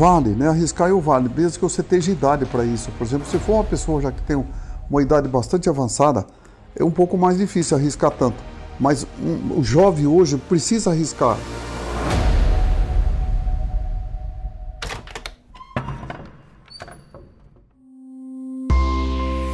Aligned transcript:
vale, 0.00 0.30
né? 0.30 0.48
Arriscar 0.48 0.88
eu 0.88 0.98
vale, 0.98 1.28
mesmo 1.28 1.58
que 1.58 1.60
você 1.60 1.82
tenha 1.82 2.02
idade 2.08 2.46
para 2.46 2.64
isso. 2.64 2.90
Por 2.92 3.06
exemplo, 3.06 3.26
se 3.26 3.38
for 3.38 3.56
uma 3.56 3.64
pessoa 3.64 4.00
já 4.00 4.10
que 4.10 4.22
tem 4.22 4.42
uma 4.88 5.02
idade 5.02 5.28
bastante 5.28 5.68
avançada, 5.68 6.24
é 6.74 6.82
um 6.82 6.90
pouco 6.90 7.18
mais 7.18 7.36
difícil 7.36 7.76
arriscar 7.76 8.10
tanto. 8.10 8.42
Mas 8.78 9.06
um, 9.22 9.58
o 9.58 9.62
jovem 9.62 10.06
hoje 10.06 10.38
precisa 10.38 10.88
arriscar. 10.90 11.36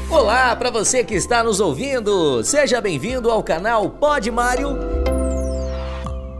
Olá 0.08 0.54
para 0.54 0.70
você 0.70 1.02
que 1.02 1.14
está 1.14 1.42
nos 1.42 1.58
ouvindo. 1.58 2.44
Seja 2.44 2.80
bem-vindo 2.80 3.32
ao 3.32 3.42
canal 3.42 3.90
Pod 3.90 4.30
Mário 4.30 5.15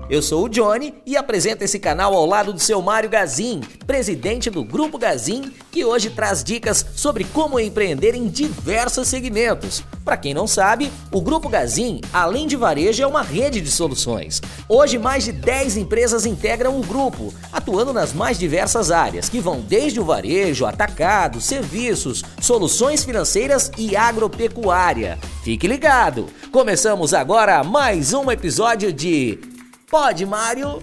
eu 0.09 0.23
sou 0.23 0.45
o 0.45 0.49
Johnny 0.49 0.95
e 1.05 1.17
apresento 1.17 1.65
esse 1.65 1.79
canal 1.79 2.15
ao 2.15 2.27
lado 2.27 2.53
do 2.53 2.61
seu 2.61 2.81
Mário 2.81 3.11
Gazin, 3.11 3.61
presidente 3.87 4.49
do 4.49 4.63
Grupo 4.63 4.99
Gazin, 4.99 5.53
que 5.71 5.85
hoje 5.85 6.11
traz 6.11 6.45
dicas 6.45 6.85
sobre 6.95 7.25
como 7.25 7.59
empreender 7.59 8.15
em 8.15 8.29
diversos 8.29 9.09
segmentos. 9.09 9.83
Para 10.05 10.17
quem 10.17 10.33
não 10.33 10.47
sabe, 10.47 10.93
o 11.11 11.21
Grupo 11.21 11.49
Gazin, 11.49 12.01
além 12.13 12.47
de 12.47 12.57
varejo, 12.57 13.03
é 13.03 13.07
uma 13.07 13.23
rede 13.23 13.61
de 13.61 13.71
soluções. 13.71 14.41
Hoje, 14.69 14.97
mais 14.97 15.25
de 15.25 15.33
10 15.33 15.77
empresas 15.77 16.25
integram 16.25 16.79
o 16.79 16.85
grupo, 16.85 17.35
atuando 17.53 17.93
nas 17.93 18.13
mais 18.13 18.39
diversas 18.39 18.93
áreas, 18.93 19.29
que 19.29 19.41
vão 19.41 19.61
desde 19.61 19.99
o 19.99 20.05
varejo, 20.05 20.67
atacado, 20.67 21.41
serviços, 21.41 22.23
soluções 22.41 23.05
financeiras 23.05 23.73
e 23.77 23.97
agropecuária. 23.97 25.19
Fique 25.43 25.67
ligado! 25.67 26.27
Começamos 26.53 27.13
agora 27.13 27.63
mais 27.65 28.13
um 28.13 28.31
episódio 28.31 28.93
de 28.93 29.56
Pode, 29.89 30.27
Mário? 30.27 30.83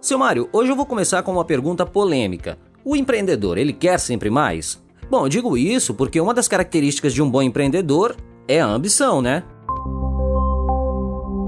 Seu 0.00 0.16
Mário, 0.16 0.48
hoje 0.52 0.70
eu 0.70 0.76
vou 0.76 0.86
começar 0.86 1.24
com 1.24 1.32
uma 1.32 1.44
pergunta 1.44 1.84
polêmica. 1.84 2.56
O 2.84 2.94
empreendedor, 2.94 3.58
ele 3.58 3.72
quer 3.72 3.98
sempre 3.98 4.30
mais? 4.30 4.80
Bom, 5.10 5.26
eu 5.26 5.28
digo 5.28 5.56
isso 5.56 5.92
porque 5.92 6.20
uma 6.20 6.32
das 6.32 6.46
características 6.46 7.12
de 7.12 7.20
um 7.20 7.28
bom 7.28 7.42
empreendedor 7.42 8.14
é 8.46 8.60
a 8.60 8.66
ambição, 8.66 9.20
né? 9.20 9.42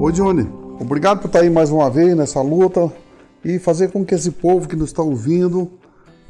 Oi, 0.00 0.12
Johnny. 0.12 0.50
Obrigado 0.80 1.20
por 1.20 1.28
estar 1.28 1.38
aí 1.38 1.50
mais 1.50 1.70
uma 1.70 1.88
vez 1.88 2.16
nessa 2.16 2.42
luta 2.42 2.92
e 3.44 3.60
fazer 3.60 3.92
com 3.92 4.04
que 4.04 4.16
esse 4.16 4.32
povo 4.32 4.66
que 4.66 4.74
nos 4.74 4.88
está 4.88 5.02
ouvindo 5.02 5.70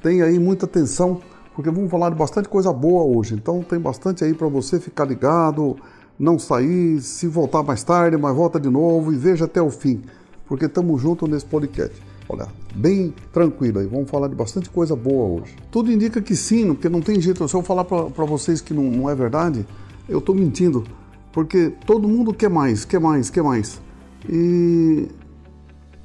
tenha 0.03 0.27
aí 0.27 0.39
muita 0.39 0.67
atenção, 0.67 1.23
porque 1.55 1.71
vamos 1.71 1.91
falar 1.91 2.11
de 2.11 2.17
bastante 2.17 2.51
coisa 2.51 2.71
boa 2.71 3.03
hoje. 3.03 3.35
Então 3.35 3.63
tem 3.63 3.79
bastante 3.79 4.23
aí 4.25 4.35
para 4.35 4.47
você 4.47 4.79
ficar 4.79 5.07
ligado, 5.07 5.79
não 6.19 6.39
sair, 6.39 7.01
se 7.01 7.27
voltar 7.27 7.63
mais 7.63 7.83
tarde, 7.83 8.17
mas 8.17 8.35
volta 8.35 8.61
de 8.61 8.69
novo 8.69 9.13
e 9.13 9.17
veja 9.17 9.45
até 9.45 9.61
o 9.61 9.71
fim, 9.71 10.03
porque 10.47 10.67
estamos 10.67 11.01
juntos 11.01 11.29
nesse 11.29 11.47
podcast. 11.47 11.95
Olha, 12.29 12.49
bem 12.75 13.13
tranquilo 13.33 13.81
aí, 13.81 13.87
vamos 13.87 14.11
falar 14.11 14.29
de 14.29 14.35
bastante 14.35 14.71
coisa 14.71 14.97
boa 14.97 15.41
hoje. 15.41 15.57
Tudo 15.71 15.93
indica 15.93 16.23
que 16.23 16.35
sim, 16.35 16.69
porque 16.69 16.89
não 16.89 17.01
tem 17.01 17.21
jeito. 17.21 17.47
Se 17.47 17.55
eu 17.55 17.63
falar 17.63 17.85
para 17.85 18.25
vocês 18.25 18.61
que 18.61 18.73
não, 18.73 18.85
não 18.85 19.11
é 19.11 19.15
verdade, 19.15 19.67
eu 20.09 20.19
estou 20.19 20.35
mentindo, 20.35 20.85
porque 21.33 21.73
todo 21.87 22.09
mundo 22.09 22.33
quer 22.33 22.49
mais, 22.49 22.85
quer 22.85 22.99
mais, 23.01 23.29
quer 23.29 23.43
mais. 23.43 23.81
E 24.29 25.09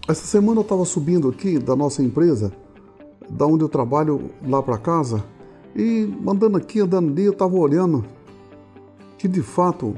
essa 0.08 0.26
semana 0.26 0.60
eu 0.60 0.64
estava 0.64 0.84
subindo 0.84 1.30
aqui 1.30 1.58
da 1.58 1.76
nossa 1.76 2.04
empresa, 2.04 2.52
da 3.30 3.46
onde 3.46 3.64
eu 3.64 3.70
trabalho 3.70 4.32
lá 4.46 4.62
para 4.62 4.78
casa, 4.78 5.24
e 5.76 6.14
andando 6.28 6.58
aqui, 6.58 6.82
andando 6.82 7.12
ali, 7.12 7.24
eu 7.26 7.32
estava 7.32 7.56
olhando 7.56 8.04
que 9.20 9.28
de 9.28 9.44
fato 9.44 9.95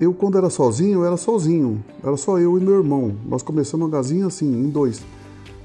eu 0.00 0.12
quando 0.12 0.36
era 0.36 0.50
sozinho, 0.50 1.04
era 1.04 1.16
sozinho, 1.16 1.84
era 2.02 2.16
só 2.16 2.38
eu 2.38 2.58
e 2.58 2.60
meu 2.60 2.74
irmão. 2.74 3.14
Nós 3.24 3.42
começamos 3.42 3.86
a 3.86 3.90
gazinha 3.90 4.26
assim, 4.26 4.46
em 4.46 4.68
dois. 4.68 5.02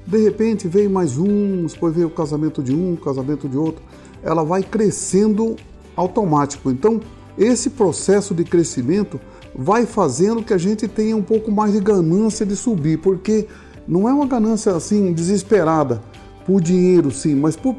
De 0.06 0.18
repente 0.22 0.68
veio 0.68 0.88
mais 0.88 1.18
um, 1.18 1.66
depois 1.66 1.94
veio 1.94 2.06
o 2.06 2.10
casamento 2.10 2.62
de 2.62 2.72
um, 2.72 2.94
o 2.94 2.96
casamento 2.96 3.48
de 3.48 3.56
outro. 3.56 3.82
Ela 4.22 4.44
vai 4.44 4.62
crescendo 4.62 5.56
automático. 5.96 6.70
Então, 6.70 7.00
esse 7.36 7.70
processo 7.70 8.34
de 8.34 8.44
crescimento 8.44 9.18
vai 9.54 9.84
fazendo 9.86 10.42
que 10.42 10.54
a 10.54 10.58
gente 10.58 10.86
tenha 10.86 11.16
um 11.16 11.22
pouco 11.22 11.50
mais 11.50 11.72
de 11.72 11.80
ganância 11.80 12.46
de 12.46 12.54
subir, 12.54 12.98
porque 12.98 13.48
não 13.88 14.08
é 14.08 14.12
uma 14.12 14.26
ganância 14.26 14.72
assim 14.76 15.12
desesperada 15.12 16.00
por 16.46 16.60
dinheiro, 16.60 17.10
sim, 17.10 17.34
mas 17.34 17.56
por, 17.56 17.74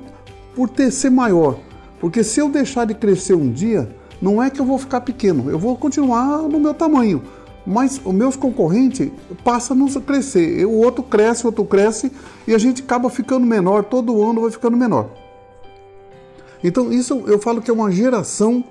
por 0.56 0.68
ter 0.68 0.92
ser 0.92 1.12
maior. 1.12 1.58
Porque 2.00 2.24
se 2.24 2.40
eu 2.40 2.50
deixar 2.50 2.86
de 2.86 2.94
crescer 2.94 3.36
um 3.36 3.50
dia, 3.50 4.01
não 4.22 4.42
é 4.42 4.50
que 4.50 4.60
eu 4.60 4.66
vou 4.66 4.78
ficar 4.78 5.02
pequeno, 5.02 5.50
eu 5.50 5.58
vou 5.58 5.76
continuar 5.76 6.44
no 6.44 6.60
meu 6.60 6.74
tamanho. 6.74 7.24
Mas 7.66 8.02
os 8.04 8.14
meus 8.14 8.36
concorrentes 8.36 9.12
passam 9.44 9.86
a 9.86 10.02
crescer. 10.02 10.66
O 10.66 10.78
outro 10.78 11.04
cresce, 11.04 11.44
o 11.44 11.48
outro 11.48 11.64
cresce 11.64 12.12
e 12.48 12.56
a 12.56 12.58
gente 12.58 12.82
acaba 12.82 13.10
ficando 13.10 13.46
menor, 13.46 13.84
todo 13.84 14.24
ano 14.24 14.42
vai 14.42 14.52
ficando 14.52 14.76
menor. 14.76 15.10
Então, 16.64 16.92
isso 16.92 17.24
eu 17.28 17.40
falo 17.40 17.62
que 17.62 17.70
é 17.70 17.74
uma 17.74 17.92
geração 17.92 18.64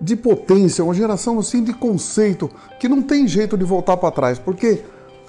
de 0.00 0.16
potência, 0.16 0.82
uma 0.82 0.94
geração 0.94 1.38
assim 1.38 1.62
de 1.62 1.72
conceito, 1.72 2.50
que 2.80 2.88
não 2.88 3.00
tem 3.00 3.26
jeito 3.26 3.56
de 3.56 3.64
voltar 3.64 3.96
para 3.96 4.10
trás. 4.10 4.38
Porque 4.38 4.82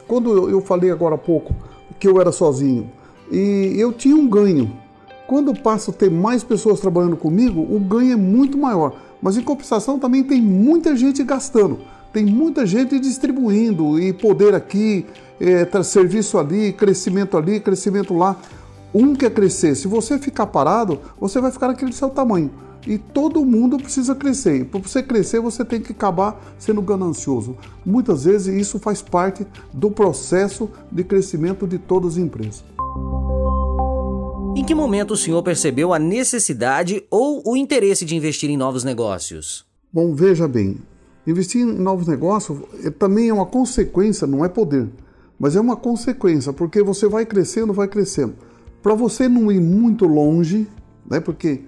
quando 0.08 0.50
eu 0.50 0.62
falei 0.62 0.90
agora 0.92 1.16
há 1.16 1.18
pouco 1.18 1.54
que 2.00 2.08
eu 2.08 2.20
era 2.20 2.32
sozinho 2.32 2.90
e 3.32 3.76
eu 3.78 3.94
tinha 3.94 4.16
um 4.16 4.28
ganho. 4.28 4.76
Quando 5.28 5.52
eu 5.52 5.56
passo 5.56 5.92
a 5.92 5.94
ter 5.94 6.12
mais 6.12 6.44
pessoas 6.44 6.80
trabalhando 6.80 7.16
comigo, 7.16 7.62
o 7.62 7.80
ganho 7.80 8.14
é 8.14 8.16
muito 8.16 8.58
maior. 8.58 8.94
Mas 9.24 9.38
em 9.38 9.42
compensação 9.42 9.98
também 9.98 10.22
tem 10.22 10.42
muita 10.42 10.98
gente 10.98 11.24
gastando, 11.24 11.80
tem 12.12 12.26
muita 12.26 12.66
gente 12.66 13.00
distribuindo 13.00 13.98
e 13.98 14.12
poder 14.12 14.54
aqui, 14.54 15.06
é, 15.40 15.82
serviço 15.82 16.38
ali, 16.38 16.74
crescimento 16.74 17.38
ali, 17.38 17.62
crescimento 17.62 18.14
lá. 18.14 18.36
Um 18.94 19.16
quer 19.16 19.32
crescer. 19.32 19.76
Se 19.76 19.88
você 19.88 20.20
ficar 20.20 20.48
parado, 20.48 21.00
você 21.20 21.40
vai 21.40 21.52
ficar 21.52 21.70
naquele 21.70 21.94
seu 21.94 22.10
tamanho. 22.10 22.52
E 22.86 22.98
todo 22.98 23.46
mundo 23.46 23.78
precisa 23.78 24.14
crescer. 24.14 24.66
Para 24.66 24.82
você 24.82 25.02
crescer, 25.02 25.40
você 25.40 25.64
tem 25.64 25.80
que 25.80 25.94
acabar 25.94 26.40
sendo 26.60 26.82
ganancioso. 26.82 27.56
Muitas 27.86 28.26
vezes 28.26 28.54
isso 28.54 28.78
faz 28.78 29.02
parte 29.02 29.48
do 29.72 29.90
processo 29.90 30.70
de 30.92 31.04
crescimento 31.06 31.66
de 31.66 31.80
todas 31.80 32.14
as 32.14 32.18
empresas. 32.18 32.64
Em 34.56 34.64
que 34.64 34.76
momento 34.76 35.16
o 35.16 35.18
senhor 35.18 35.42
percebeu 35.42 35.92
a 35.94 35.98
necessidade 35.98 37.04
ou 37.10 37.42
o 37.44 37.58
interesse 37.58 38.06
de 38.06 38.16
investir 38.16 38.52
em 38.52 38.58
novos 38.58 38.84
negócios? 38.84 39.66
Bom, 39.92 40.14
veja 40.14 40.48
bem, 40.48 40.78
investir 41.26 41.62
em 41.62 41.66
novos 41.66 42.06
negócios 42.06 42.60
é, 42.84 42.92
também 42.92 43.30
é 43.30 43.34
uma 43.34 43.48
consequência, 43.48 44.28
não 44.28 44.46
é 44.46 44.48
poder, 44.48 44.88
mas 45.40 45.56
é 45.56 45.60
uma 45.60 45.76
consequência, 45.76 46.54
porque 46.54 46.84
você 46.84 47.08
vai 47.08 47.26
crescendo, 47.26 47.74
vai 47.74 47.88
crescendo. 47.88 48.36
Para 48.84 48.94
você 48.94 49.28
não 49.28 49.52
ir 49.52 49.60
muito 49.60 50.06
longe, 50.06 50.68
né, 51.10 51.20
porque 51.20 51.62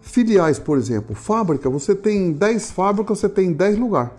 filiais, 0.00 0.58
por 0.58 0.78
exemplo, 0.78 1.14
fábrica, 1.14 1.68
você 1.68 1.94
tem 1.94 2.32
10 2.32 2.70
fábricas, 2.70 3.18
você 3.18 3.28
tem 3.28 3.52
10 3.52 3.78
lugares. 3.78 4.12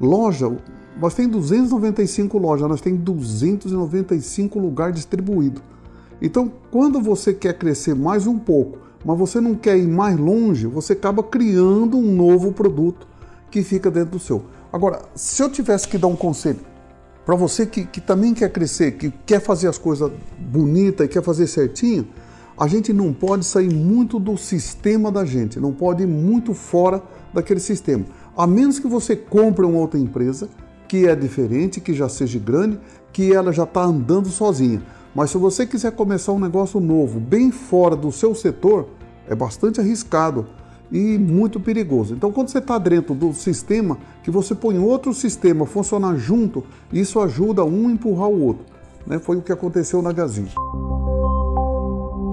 Loja, 0.00 0.56
nós 1.00 1.14
tem 1.14 1.28
295 1.28 2.38
lojas, 2.38 2.68
nós 2.68 2.80
tem 2.80 2.94
295 2.94 4.56
lugares 4.56 4.94
distribuídos. 4.94 5.62
Então, 6.20 6.52
quando 6.70 7.00
você 7.00 7.32
quer 7.32 7.56
crescer 7.56 7.94
mais 7.94 8.26
um 8.26 8.38
pouco, 8.38 8.78
mas 9.04 9.18
você 9.18 9.40
não 9.40 9.54
quer 9.54 9.78
ir 9.78 9.86
mais 9.86 10.18
longe, 10.18 10.66
você 10.66 10.92
acaba 10.92 11.22
criando 11.22 11.96
um 11.96 12.14
novo 12.14 12.52
produto 12.52 13.08
que 13.50 13.62
fica 13.62 13.90
dentro 13.90 14.12
do 14.12 14.18
seu. 14.18 14.44
Agora, 14.72 15.02
se 15.14 15.42
eu 15.42 15.50
tivesse 15.50 15.88
que 15.88 15.98
dar 15.98 16.06
um 16.06 16.16
conselho 16.16 16.60
para 17.24 17.34
você 17.34 17.66
que, 17.66 17.84
que 17.84 18.00
também 18.00 18.34
quer 18.34 18.50
crescer, 18.50 18.92
que 18.92 19.10
quer 19.24 19.40
fazer 19.40 19.68
as 19.68 19.78
coisas 19.78 20.10
bonitas 20.38 21.06
e 21.06 21.08
quer 21.08 21.22
fazer 21.22 21.46
certinho, 21.46 22.06
a 22.58 22.66
gente 22.66 22.92
não 22.92 23.12
pode 23.12 23.46
sair 23.46 23.72
muito 23.72 24.18
do 24.20 24.36
sistema 24.36 25.10
da 25.10 25.24
gente, 25.24 25.58
não 25.58 25.72
pode 25.72 26.02
ir 26.02 26.06
muito 26.06 26.52
fora 26.52 27.02
daquele 27.32 27.58
sistema. 27.58 28.04
A 28.36 28.46
menos 28.46 28.78
que 28.78 28.86
você 28.86 29.16
compre 29.16 29.64
uma 29.64 29.78
outra 29.78 29.98
empresa 29.98 30.48
que 30.86 31.06
é 31.06 31.16
diferente, 31.16 31.80
que 31.80 31.94
já 31.94 32.08
seja 32.08 32.38
grande, 32.38 32.78
que 33.12 33.32
ela 33.32 33.52
já 33.52 33.64
está 33.64 33.82
andando 33.82 34.28
sozinha. 34.28 34.82
Mas 35.14 35.30
se 35.30 35.38
você 35.38 35.66
quiser 35.66 35.92
começar 35.92 36.32
um 36.32 36.38
negócio 36.38 36.78
novo, 36.80 37.18
bem 37.18 37.50
fora 37.50 37.96
do 37.96 38.12
seu 38.12 38.34
setor, 38.34 38.88
é 39.28 39.34
bastante 39.34 39.80
arriscado 39.80 40.46
e 40.90 41.18
muito 41.18 41.60
perigoso. 41.60 42.14
Então, 42.14 42.32
quando 42.32 42.48
você 42.48 42.58
está 42.58 42.78
dentro 42.78 43.14
do 43.14 43.32
sistema, 43.32 43.98
que 44.22 44.30
você 44.30 44.54
põe 44.54 44.78
outro 44.78 45.12
sistema 45.14 45.66
funcionar 45.66 46.16
junto, 46.16 46.64
isso 46.92 47.20
ajuda 47.20 47.64
um 47.64 47.88
a 47.88 47.92
empurrar 47.92 48.28
o 48.28 48.44
outro. 48.44 48.64
Né? 49.06 49.18
Foi 49.18 49.36
o 49.36 49.42
que 49.42 49.52
aconteceu 49.52 50.02
na 50.02 50.12
Gazin. 50.12 50.48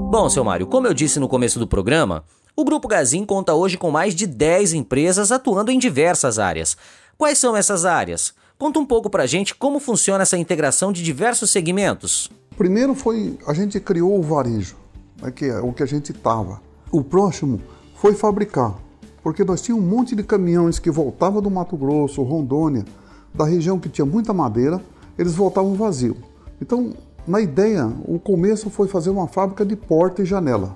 Bom, 0.09 0.29
seu 0.29 0.43
Mário, 0.43 0.67
como 0.67 0.87
eu 0.87 0.93
disse 0.93 1.19
no 1.19 1.27
começo 1.27 1.59
do 1.59 1.67
programa, 1.67 2.23
o 2.55 2.63
Grupo 2.63 2.87
Gazin 2.87 3.25
conta 3.25 3.53
hoje 3.53 3.77
com 3.77 3.91
mais 3.91 4.15
de 4.15 4.25
10 4.25 4.73
empresas 4.73 5.31
atuando 5.31 5.69
em 5.69 5.77
diversas 5.77 6.39
áreas. 6.39 6.77
Quais 7.17 7.37
são 7.37 7.55
essas 7.55 7.85
áreas? 7.85 8.33
Conta 8.57 8.79
um 8.79 8.85
pouco 8.85 9.07
pra 9.07 9.27
gente 9.27 9.53
como 9.53 9.79
funciona 9.79 10.23
essa 10.23 10.35
integração 10.35 10.91
de 10.91 11.03
diversos 11.03 11.51
segmentos. 11.51 12.31
Primeiro 12.57 12.95
foi 12.95 13.37
a 13.45 13.53
gente 13.53 13.79
criou 13.79 14.17
o 14.17 14.23
varejo, 14.23 14.75
né, 15.21 15.29
que 15.29 15.45
é 15.45 15.59
o 15.59 15.71
que 15.71 15.83
a 15.83 15.85
gente 15.85 16.11
estava. 16.11 16.59
O 16.91 17.03
próximo 17.03 17.61
foi 17.95 18.15
fabricar, 18.15 18.75
porque 19.21 19.43
nós 19.43 19.61
tínhamos 19.61 19.85
um 19.85 19.87
monte 19.87 20.15
de 20.15 20.23
caminhões 20.23 20.79
que 20.79 20.89
voltavam 20.89 21.39
do 21.39 21.51
Mato 21.51 21.77
Grosso, 21.77 22.23
Rondônia, 22.23 22.83
da 23.31 23.45
região 23.45 23.77
que 23.77 23.89
tinha 23.89 24.05
muita 24.05 24.33
madeira, 24.33 24.81
eles 25.19 25.35
voltavam 25.35 25.75
vazio. 25.75 26.17
Então 26.59 26.95
na 27.27 27.39
ideia, 27.39 27.85
o 28.05 28.17
começo 28.17 28.71
foi 28.71 28.87
fazer 28.87 29.11
uma 29.11 29.27
fábrica 29.27 29.63
de 29.63 29.75
porta 29.75 30.23
e 30.23 30.25
janela. 30.25 30.75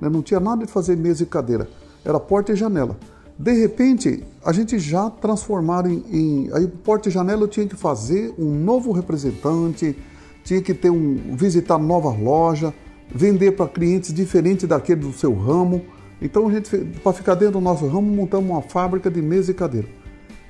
Né? 0.00 0.08
Não 0.08 0.22
tinha 0.22 0.40
nada 0.40 0.64
de 0.64 0.72
fazer 0.72 0.96
mesa 0.96 1.24
e 1.24 1.26
cadeira, 1.26 1.68
era 2.02 2.18
porta 2.18 2.52
e 2.52 2.56
janela. 2.56 2.96
De 3.40 3.54
repente, 3.54 4.22
a 4.44 4.52
gente 4.52 4.78
já 4.78 5.08
transformaram 5.08 5.88
em, 5.90 6.04
em 6.12 6.50
aí 6.52 6.66
porta 6.66 7.08
e 7.08 7.10
janela 7.10 7.48
tinha 7.48 7.66
que 7.66 7.74
fazer 7.74 8.34
um 8.38 8.54
novo 8.54 8.92
representante, 8.92 9.96
tinha 10.44 10.60
que 10.60 10.74
ter 10.74 10.90
um 10.90 11.34
visitar 11.34 11.78
nova 11.78 12.10
loja, 12.10 12.74
vender 13.08 13.52
para 13.52 13.66
clientes 13.66 14.12
diferentes 14.12 14.68
daquele 14.68 15.00
do 15.00 15.12
seu 15.14 15.34
ramo. 15.34 15.82
Então 16.20 16.48
a 16.48 16.52
gente 16.52 16.76
para 17.02 17.14
ficar 17.14 17.34
dentro 17.34 17.54
do 17.54 17.62
nosso 17.62 17.86
ramo 17.86 18.14
montamos 18.14 18.50
uma 18.50 18.60
fábrica 18.60 19.10
de 19.10 19.22
mesa 19.22 19.52
e 19.52 19.54
cadeira. 19.54 19.88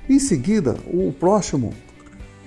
Em 0.08 0.18
seguida, 0.18 0.76
o 0.92 1.12
próximo 1.12 1.72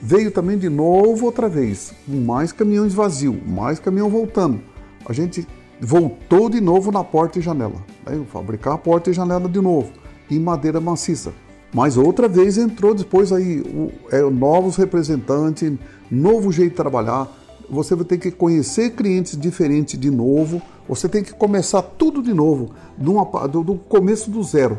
veio 0.01 0.29
também 0.29 0.57
de 0.57 0.67
novo 0.67 1.25
outra 1.25 1.47
vez, 1.47 1.93
mais 2.05 2.51
caminhões 2.51 2.93
vazios, 2.93 3.37
mais 3.47 3.79
caminhão 3.79 4.09
voltando. 4.09 4.59
A 5.05 5.13
gente 5.13 5.47
voltou 5.79 6.49
de 6.49 6.59
novo 6.59 6.91
na 6.91 7.01
porta 7.01 7.39
e 7.39 7.41
janela, 7.41 7.81
né? 8.05 8.21
fabricar 8.27 8.73
a 8.73 8.77
porta 8.77 9.09
e 9.09 9.13
janela 9.13 9.47
de 9.47 9.61
novo 9.61 10.02
madeira 10.39 10.79
maciça. 10.79 11.33
Mas 11.73 11.97
outra 11.97 12.27
vez 12.27 12.57
entrou 12.57 12.93
depois 12.93 13.31
aí 13.31 13.61
o, 13.61 13.91
é, 14.11 14.21
novos 14.29 14.75
representantes, 14.75 15.73
novo 16.09 16.51
jeito 16.51 16.71
de 16.71 16.77
trabalhar. 16.77 17.27
Você 17.69 17.95
vai 17.95 18.05
ter 18.05 18.19
que 18.19 18.29
conhecer 18.29 18.91
clientes 18.91 19.35
diferentes 19.35 19.99
de 19.99 20.11
novo. 20.11 20.61
Você 20.87 21.09
tem 21.09 21.23
que 21.23 21.33
começar 21.33 21.81
tudo 21.81 22.21
de 22.21 22.33
novo, 22.33 22.71
do, 22.97 23.63
do 23.63 23.75
começo 23.75 24.29
do 24.29 24.43
zero. 24.43 24.77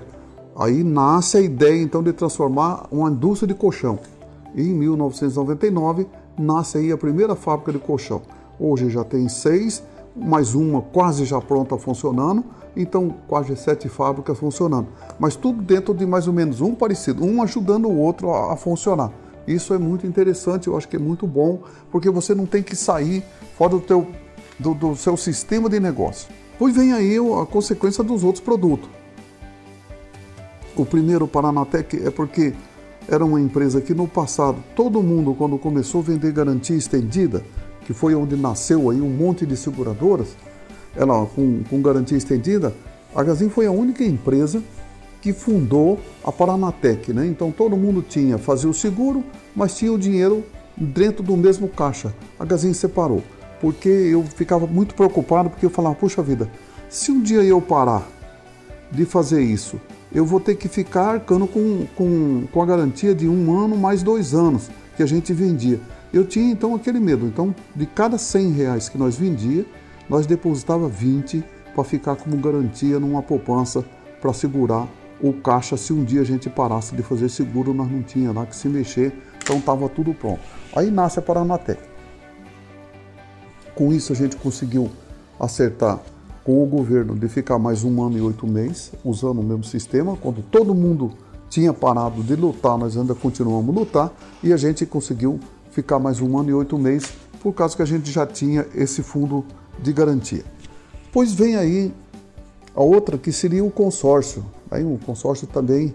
Aí 0.56 0.84
nasce 0.84 1.36
a 1.36 1.40
ideia 1.40 1.82
então 1.82 2.02
de 2.02 2.12
transformar 2.12 2.86
uma 2.92 3.10
indústria 3.10 3.48
de 3.48 3.54
colchão. 3.54 3.98
E 4.54 4.62
em 4.62 4.74
1999 4.74 6.06
nasce 6.38 6.78
aí 6.78 6.92
a 6.92 6.96
primeira 6.96 7.34
fábrica 7.34 7.72
de 7.72 7.78
colchão. 7.78 8.22
Hoje 8.60 8.88
já 8.88 9.02
tem 9.02 9.28
seis, 9.28 9.82
mais 10.14 10.54
uma 10.54 10.80
quase 10.80 11.24
já 11.24 11.40
pronta 11.40 11.76
funcionando 11.76 12.44
então 12.76 13.14
quase 13.28 13.56
sete 13.56 13.88
fábricas 13.88 14.38
funcionando. 14.38 14.88
Mas 15.18 15.36
tudo 15.36 15.62
dentro 15.62 15.94
de 15.94 16.06
mais 16.06 16.26
ou 16.26 16.32
menos 16.32 16.60
um 16.60 16.74
parecido, 16.74 17.24
um 17.24 17.42
ajudando 17.42 17.88
o 17.88 17.96
outro 17.96 18.30
a, 18.30 18.52
a 18.52 18.56
funcionar. 18.56 19.10
Isso 19.46 19.74
é 19.74 19.78
muito 19.78 20.06
interessante, 20.06 20.68
eu 20.68 20.76
acho 20.76 20.88
que 20.88 20.96
é 20.96 20.98
muito 20.98 21.26
bom, 21.26 21.62
porque 21.90 22.08
você 22.08 22.34
não 22.34 22.46
tem 22.46 22.62
que 22.62 22.74
sair 22.74 23.22
fora 23.56 23.70
do, 23.70 23.80
teu, 23.80 24.06
do, 24.58 24.74
do 24.74 24.96
seu 24.96 25.16
sistema 25.16 25.68
de 25.68 25.78
negócio. 25.78 26.28
Pois 26.58 26.74
vem 26.74 26.92
aí 26.92 27.16
a 27.18 27.46
consequência 27.46 28.02
dos 28.02 28.24
outros 28.24 28.42
produtos. 28.42 28.88
O 30.76 30.84
primeiro, 30.84 31.28
Paranatec, 31.28 32.04
é 32.04 32.10
porque 32.10 32.54
era 33.06 33.24
uma 33.24 33.40
empresa 33.40 33.80
que 33.80 33.94
no 33.94 34.08
passado, 34.08 34.56
todo 34.74 35.02
mundo, 35.02 35.34
quando 35.34 35.58
começou 35.58 36.00
a 36.00 36.04
vender 36.04 36.32
garantia 36.32 36.76
estendida, 36.76 37.42
que 37.84 37.92
foi 37.92 38.14
onde 38.14 38.34
nasceu 38.34 38.90
aí 38.90 39.00
um 39.00 39.10
monte 39.10 39.44
de 39.44 39.56
seguradoras, 39.56 40.36
ela 40.96 41.26
com, 41.26 41.62
com 41.68 41.82
garantia 41.82 42.16
estendida, 42.16 42.74
a 43.14 43.22
Gazin 43.22 43.48
foi 43.48 43.66
a 43.66 43.70
única 43.70 44.04
empresa 44.04 44.62
que 45.20 45.32
fundou 45.32 45.98
a 46.22 46.30
Paranatec, 46.30 47.12
né? 47.12 47.26
Então 47.26 47.50
todo 47.50 47.76
mundo 47.76 48.04
tinha, 48.06 48.36
fazia 48.36 48.68
o 48.68 48.74
seguro, 48.74 49.24
mas 49.54 49.76
tinha 49.76 49.92
o 49.92 49.98
dinheiro 49.98 50.44
dentro 50.76 51.22
do 51.22 51.36
mesmo 51.36 51.68
caixa. 51.68 52.12
A 52.38 52.44
Gazin 52.44 52.72
separou, 52.72 53.22
porque 53.60 53.88
eu 53.88 54.22
ficava 54.22 54.66
muito 54.66 54.94
preocupado, 54.94 55.48
porque 55.48 55.64
eu 55.64 55.70
falava, 55.70 55.94
puxa 55.94 56.22
vida, 56.22 56.50
se 56.88 57.10
um 57.10 57.22
dia 57.22 57.42
eu 57.42 57.60
parar 57.60 58.06
de 58.90 59.04
fazer 59.04 59.42
isso, 59.42 59.80
eu 60.14 60.24
vou 60.24 60.38
ter 60.38 60.54
que 60.54 60.68
ficar 60.68 61.14
arcando 61.14 61.46
com, 61.46 61.86
com, 61.96 62.44
com 62.52 62.62
a 62.62 62.66
garantia 62.66 63.14
de 63.14 63.28
um 63.28 63.56
ano 63.58 63.76
mais 63.76 64.02
dois 64.02 64.34
anos 64.34 64.70
que 64.96 65.02
a 65.02 65.06
gente 65.06 65.32
vendia. 65.32 65.80
Eu 66.12 66.24
tinha 66.24 66.52
então 66.52 66.74
aquele 66.74 67.00
medo. 67.00 67.26
Então, 67.26 67.52
de 67.74 67.86
cada 67.86 68.16
100 68.16 68.52
reais 68.52 68.88
que 68.88 68.96
nós 68.96 69.16
vendia, 69.16 69.66
nós 70.08 70.26
depositava 70.26 70.88
20 70.88 71.44
para 71.74 71.84
ficar 71.84 72.16
como 72.16 72.36
garantia 72.36 73.00
numa 73.00 73.22
poupança 73.22 73.84
para 74.20 74.32
segurar 74.32 74.88
o 75.20 75.32
caixa 75.32 75.76
se 75.76 75.92
um 75.92 76.04
dia 76.04 76.20
a 76.20 76.24
gente 76.24 76.50
parasse 76.50 76.94
de 76.94 77.02
fazer 77.02 77.28
seguro, 77.28 77.72
nós 77.72 77.90
não 77.90 78.02
tinha 78.02 78.32
lá 78.32 78.44
que 78.44 78.54
se 78.54 78.68
mexer, 78.68 79.12
então 79.42 79.56
estava 79.56 79.88
tudo 79.88 80.12
pronto. 80.12 80.40
Aí 80.74 80.90
nasce 80.90 81.18
a 81.18 81.22
Paranatec. 81.22 81.80
Com 83.74 83.92
isso 83.92 84.12
a 84.12 84.16
gente 84.16 84.36
conseguiu 84.36 84.90
acertar 85.38 86.00
com 86.44 86.62
o 86.62 86.66
governo 86.66 87.16
de 87.16 87.28
ficar 87.28 87.58
mais 87.58 87.84
um 87.84 88.02
ano 88.04 88.18
e 88.18 88.20
oito 88.20 88.46
meses 88.46 88.92
usando 89.04 89.40
o 89.40 89.42
mesmo 89.42 89.64
sistema. 89.64 90.16
Quando 90.16 90.42
todo 90.42 90.74
mundo 90.74 91.12
tinha 91.48 91.72
parado 91.72 92.22
de 92.22 92.36
lutar, 92.36 92.76
nós 92.76 92.96
ainda 92.96 93.14
continuamos 93.14 93.74
a 93.74 93.80
lutar 93.80 94.12
e 94.42 94.52
a 94.52 94.56
gente 94.56 94.84
conseguiu 94.84 95.40
ficar 95.70 95.98
mais 95.98 96.20
um 96.20 96.38
ano 96.38 96.50
e 96.50 96.54
oito 96.54 96.78
meses 96.78 97.12
por 97.40 97.52
causa 97.52 97.74
que 97.74 97.82
a 97.82 97.86
gente 97.86 98.10
já 98.10 98.26
tinha 98.26 98.66
esse 98.74 99.02
fundo 99.02 99.44
de 99.80 99.92
garantia. 99.92 100.44
Pois 101.12 101.32
vem 101.32 101.56
aí 101.56 101.92
a 102.74 102.82
outra 102.82 103.16
que 103.16 103.30
seria 103.32 103.64
o 103.64 103.70
consórcio. 103.70 104.44
Aí 104.70 104.84
o 104.84 104.98
consórcio 105.04 105.46
também 105.46 105.94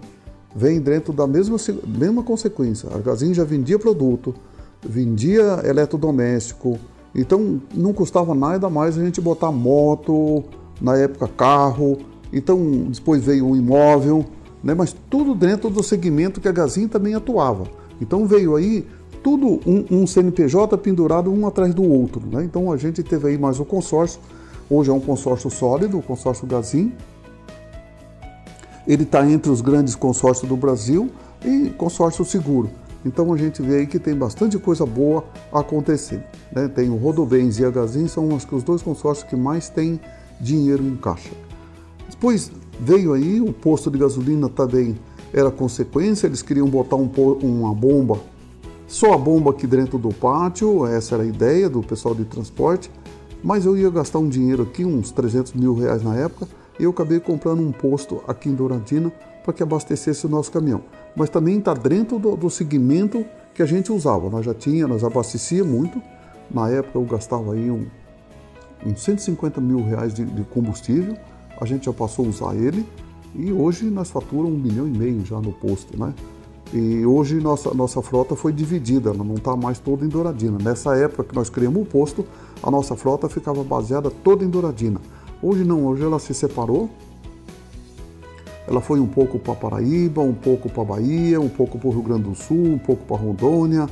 vem 0.55 0.79
dentro 0.79 1.13
da 1.13 1.27
mesma, 1.27 1.57
mesma 1.85 2.23
consequência. 2.23 2.89
A 2.93 2.97
Gazin 2.99 3.33
já 3.33 3.43
vendia 3.43 3.77
produto, 3.77 4.33
vendia 4.81 5.61
eletrodoméstico, 5.63 6.79
então 7.13 7.61
não 7.73 7.93
custava 7.93 8.33
nada 8.33 8.69
mais 8.69 8.97
a 8.97 9.03
gente 9.03 9.19
botar 9.19 9.51
moto, 9.51 10.43
na 10.81 10.95
época 10.97 11.27
carro, 11.27 11.97
então 12.31 12.87
depois 12.89 13.23
veio 13.23 13.47
o 13.47 13.57
imóvel, 13.57 14.25
né? 14.63 14.73
mas 14.73 14.95
tudo 15.09 15.35
dentro 15.35 15.69
do 15.69 15.83
segmento 15.83 16.39
que 16.39 16.47
a 16.47 16.51
Gazin 16.51 16.87
também 16.87 17.13
atuava. 17.13 17.65
Então 18.01 18.25
veio 18.25 18.55
aí 18.55 18.87
tudo 19.23 19.59
um, 19.65 19.85
um, 19.91 20.07
CNPJ 20.07 20.77
pendurado 20.77 21.31
um 21.31 21.45
atrás 21.47 21.73
do 21.73 21.83
outro. 21.83 22.21
Né? 22.25 22.43
Então 22.43 22.71
a 22.71 22.77
gente 22.77 23.03
teve 23.03 23.29
aí 23.29 23.37
mais 23.37 23.59
o 23.59 23.65
consórcio, 23.65 24.19
hoje 24.69 24.89
é 24.89 24.93
um 24.93 24.99
consórcio 24.99 25.49
sólido, 25.49 25.97
o 25.97 26.01
consórcio 26.01 26.47
Gazin. 26.47 26.93
Ele 28.87 29.03
está 29.03 29.29
entre 29.29 29.51
os 29.51 29.61
grandes 29.61 29.93
consórcios 29.95 30.47
do 30.47 30.55
Brasil 30.55 31.09
e 31.45 31.69
consórcio 31.77 32.25
seguro. 32.25 32.69
Então 33.05 33.31
a 33.33 33.37
gente 33.37 33.61
vê 33.61 33.77
aí 33.77 33.87
que 33.87 33.99
tem 33.99 34.15
bastante 34.15 34.57
coisa 34.57 34.85
boa 34.85 35.23
acontecendo. 35.53 36.23
Né? 36.51 36.67
Tem 36.67 36.89
o 36.89 36.95
Rodobens 36.95 37.59
e 37.59 37.65
a 37.65 37.69
Gazin, 37.69 38.07
são 38.07 38.29
os, 38.29 38.45
dois 38.63 38.81
consórcios 38.81 39.29
que 39.29 39.35
mais 39.35 39.69
têm 39.69 39.99
dinheiro 40.39 40.83
em 40.83 40.95
caixa. 40.95 41.31
Depois 42.09 42.51
veio 42.79 43.13
aí 43.13 43.39
o 43.39 43.53
posto 43.53 43.91
de 43.91 43.97
gasolina 43.97 44.49
também 44.49 44.97
era 45.33 45.51
consequência, 45.51 46.27
eles 46.27 46.41
queriam 46.41 46.67
botar 46.67 46.95
um, 46.95 47.09
uma 47.41 47.73
bomba 47.73 48.17
só 48.89 49.13
a 49.13 49.17
bomba 49.19 49.51
aqui 49.51 49.67
dentro 49.67 49.99
do 49.99 50.09
pátio, 50.09 50.87
essa 50.87 51.13
era 51.13 51.23
a 51.23 51.27
ideia 51.27 51.69
do 51.69 51.83
pessoal 51.83 52.15
de 52.15 52.25
transporte, 52.25 52.89
mas 53.43 53.63
eu 53.63 53.77
ia 53.77 53.87
gastar 53.87 54.17
um 54.17 54.27
dinheiro 54.27 54.63
aqui, 54.63 54.83
uns 54.83 55.11
300 55.11 55.53
mil 55.53 55.75
reais 55.75 56.03
na 56.03 56.15
época, 56.15 56.47
e 56.79 56.85
eu 56.85 56.89
acabei 56.89 57.19
comprando 57.19 57.61
um 57.61 57.71
posto 57.71 58.23
aqui 58.27 58.49
em 58.49 58.55
Douradina 58.55 59.11
para 59.43 59.53
que 59.53 59.61
abastecesse 59.61 60.25
o 60.25 60.29
nosso 60.29 60.51
caminhão. 60.51 60.81
Mas 61.15 61.29
também 61.29 61.59
está 61.59 61.75
dentro 61.75 62.17
do, 62.17 62.35
do 62.35 62.49
segmento 62.49 63.23
que 63.53 63.61
a 63.61 63.65
gente 63.67 63.91
usava. 63.91 64.27
Nós 64.27 64.43
já 64.43 64.55
tinha, 64.55 64.87
nós 64.87 65.03
abastecia 65.03 65.63
muito. 65.63 66.01
Na 66.49 66.67
época 66.67 66.97
eu 66.97 67.03
gastava 67.03 67.53
aí 67.53 67.69
um, 67.69 67.85
uns 68.83 69.03
150 69.03 69.61
mil 69.61 69.83
reais 69.83 70.15
de, 70.15 70.25
de 70.25 70.43
combustível. 70.45 71.15
A 71.61 71.65
gente 71.65 71.85
já 71.85 71.93
passou 71.93 72.25
a 72.25 72.29
usar 72.29 72.55
ele 72.55 72.83
e 73.35 73.53
hoje 73.53 73.85
nós 73.85 74.09
faturamos 74.09 74.51
um 74.51 74.57
milhão 74.57 74.87
e 74.87 74.97
meio 74.97 75.23
já 75.23 75.39
no 75.39 75.53
posto, 75.53 75.95
né? 75.95 76.11
E 76.71 77.03
hoje 77.03 77.39
nossa, 77.39 77.73
nossa 77.73 78.01
frota 78.01 78.35
foi 78.35 78.53
dividida, 78.53 79.09
ela 79.09 79.23
não 79.23 79.35
está 79.35 79.55
mais 79.55 79.79
toda 79.79 80.05
em 80.05 80.07
Douradina. 80.07 80.57
Nessa 80.61 80.95
época 80.95 81.23
que 81.23 81.35
nós 81.35 81.49
criamos 81.49 81.81
o 81.81 81.85
posto, 81.85 82.23
a 82.61 82.69
nossa 82.69 82.95
frota 82.95 83.27
ficava 83.27 83.63
baseada 83.63 84.11
toda 84.11 84.45
em 84.45 84.49
Douradina. 84.49 85.01
Hoje 85.41 85.63
não, 85.63 85.85
hoje 85.85 86.03
ela 86.03 86.19
se 86.19 86.33
separou. 86.33 86.89
Ela 88.67 88.81
foi 88.81 88.99
um 88.99 89.07
pouco 89.07 89.39
para 89.39 89.55
Paraíba, 89.55 90.21
um 90.21 90.33
pouco 90.33 90.69
para 90.69 90.83
Bahia, 90.83 91.41
um 91.41 91.49
pouco 91.49 91.79
para 91.79 91.87
o 91.87 91.91
Rio 91.91 92.03
Grande 92.03 92.23
do 92.29 92.35
Sul, 92.35 92.73
um 92.73 92.77
pouco 92.77 93.03
para 93.03 93.17
Rondônia, 93.17 93.87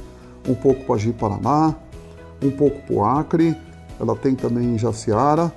um 0.48 0.54
pouco 0.54 0.86
para 0.86 0.98
Ji-Paraná, 0.98 1.74
um 2.44 2.52
pouco 2.52 2.80
para 2.82 3.20
Acre. 3.20 3.58
Ela 4.00 4.16
tem 4.16 4.36
também 4.36 4.78
Jaciara, 4.78 5.52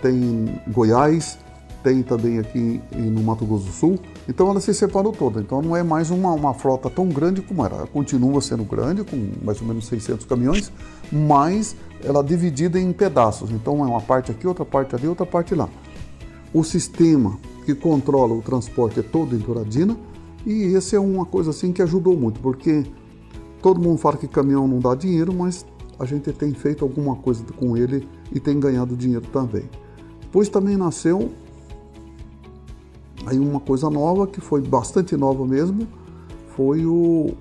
tem 0.00 0.46
Goiás, 0.68 1.38
tem 1.82 2.02
também 2.02 2.38
aqui 2.38 2.80
no 2.90 3.22
Mato 3.22 3.44
Grosso 3.44 3.66
do 3.66 3.72
Sul. 3.72 3.98
Então 4.28 4.48
ela 4.48 4.60
se 4.60 4.72
separou 4.72 5.12
toda. 5.12 5.40
Então 5.40 5.60
não 5.60 5.76
é 5.76 5.82
mais 5.82 6.10
uma, 6.10 6.32
uma 6.32 6.54
frota 6.54 6.88
tão 6.88 7.08
grande 7.08 7.42
como 7.42 7.64
era. 7.64 7.76
Ela 7.76 7.86
continua 7.86 8.40
sendo 8.40 8.64
grande, 8.64 9.04
com 9.04 9.16
mais 9.42 9.60
ou 9.60 9.66
menos 9.66 9.86
600 9.86 10.26
caminhões, 10.26 10.72
mas 11.12 11.76
ela 12.02 12.20
é 12.20 12.22
dividida 12.22 12.78
em 12.78 12.92
pedaços. 12.92 13.50
Então 13.50 13.84
é 13.84 13.88
uma 13.88 14.00
parte 14.00 14.30
aqui, 14.30 14.46
outra 14.46 14.64
parte 14.64 14.94
ali, 14.94 15.06
outra 15.06 15.26
parte 15.26 15.54
lá. 15.54 15.68
O 16.52 16.62
sistema 16.62 17.38
que 17.64 17.74
controla 17.74 18.34
o 18.34 18.42
transporte 18.42 19.00
é 19.00 19.02
todo 19.02 19.34
em 19.34 19.38
Douradina 19.38 19.96
e 20.46 20.74
esse 20.74 20.94
é 20.94 21.00
uma 21.00 21.24
coisa 21.24 21.50
assim 21.50 21.72
que 21.72 21.82
ajudou 21.82 22.16
muito, 22.16 22.38
porque 22.40 22.84
todo 23.62 23.80
mundo 23.80 23.98
fala 23.98 24.16
que 24.16 24.28
caminhão 24.28 24.68
não 24.68 24.78
dá 24.78 24.94
dinheiro, 24.94 25.32
mas 25.32 25.64
a 25.98 26.04
gente 26.04 26.30
tem 26.32 26.52
feito 26.52 26.84
alguma 26.84 27.16
coisa 27.16 27.44
com 27.56 27.76
ele 27.76 28.06
e 28.32 28.38
tem 28.38 28.60
ganhado 28.60 28.96
dinheiro 28.96 29.26
também. 29.32 29.68
Depois 30.20 30.48
também 30.48 30.76
nasceu 30.76 31.30
Aí 33.26 33.38
uma 33.38 33.60
coisa 33.60 33.88
nova, 33.88 34.26
que 34.26 34.40
foi 34.40 34.60
bastante 34.60 35.16
nova 35.16 35.46
mesmo, 35.46 35.86
foi 36.54 36.84
o, 36.84 37.34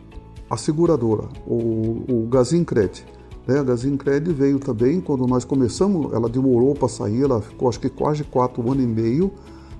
a 0.49 0.57
seguradora, 0.57 1.27
o, 1.45 2.03
o 2.07 2.27
Gazincred. 2.29 3.05
Né? 3.47 3.59
A 3.59 3.63
Gazincred 3.63 4.31
veio 4.33 4.59
também, 4.59 5.01
quando 5.01 5.27
nós 5.27 5.43
começamos, 5.43 6.13
ela 6.13 6.29
demorou 6.29 6.73
para 6.73 6.87
sair, 6.87 7.23
ela 7.23 7.41
ficou 7.41 7.69
acho 7.69 7.79
que 7.79 7.89
quase 7.89 8.23
quatro 8.23 8.61
anos 8.71 8.83
e 8.83 8.87
meio 8.87 9.31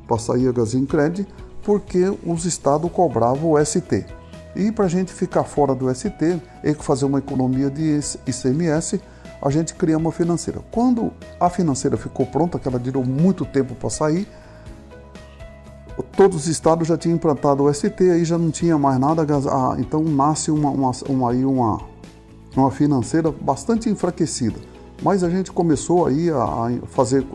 para 0.08 0.18
sair 0.18 0.48
a 0.48 0.52
Gazincred, 0.52 1.26
porque 1.64 2.14
os 2.26 2.46
estados 2.46 2.92
cobravam 2.92 3.52
o 3.52 3.66
ST. 3.66 4.06
E 4.56 4.72
para 4.72 4.86
a 4.86 4.90
gente 4.90 5.12
ficar 5.12 5.46
fora 5.46 5.74
do 5.74 5.94
ST 5.94 6.42
e 6.64 6.74
fazer 6.74 7.06
uma 7.06 7.20
economia 7.20 7.70
de 7.70 8.00
ICMS, 8.28 9.02
a 9.42 9.50
gente 9.50 9.74
cria 9.74 9.98
uma 9.98 10.12
financeira. 10.12 10.62
Quando 10.72 11.12
a 11.40 11.50
financeira 11.50 11.98
ficou 11.98 12.26
pronta, 12.26 12.60
que 12.60 12.68
ela 12.68 12.78
durou 12.78 13.04
muito 13.04 13.46
tempo 13.46 13.74
para 13.74 13.90
sair, 13.90 14.28
todos 16.16 16.38
os 16.38 16.48
estados 16.48 16.88
já 16.88 16.98
tinham 16.98 17.16
implantado 17.16 17.64
o 17.64 17.74
ST, 17.74 18.04
aí 18.12 18.26
já 18.26 18.38
não 18.38 18.52
tinha 18.52 18.78
mais 18.78 19.00
nada, 19.00 19.26
ah, 19.50 19.76
então 19.78 20.04
nasce 20.04 20.50
uma, 20.50 20.70
uma, 20.70 20.92
uma, 21.10 21.30
uma, 21.32 21.82
uma 22.56 22.72
financeira 22.72 23.32
bastante 23.32 23.90
enfraquecida. 23.90 24.60
Mas 25.02 25.24
a 25.24 25.30
gente 25.30 25.52
começou 25.52 26.06
aí 26.06 26.30
a 26.30 26.72
fazer 26.88 27.26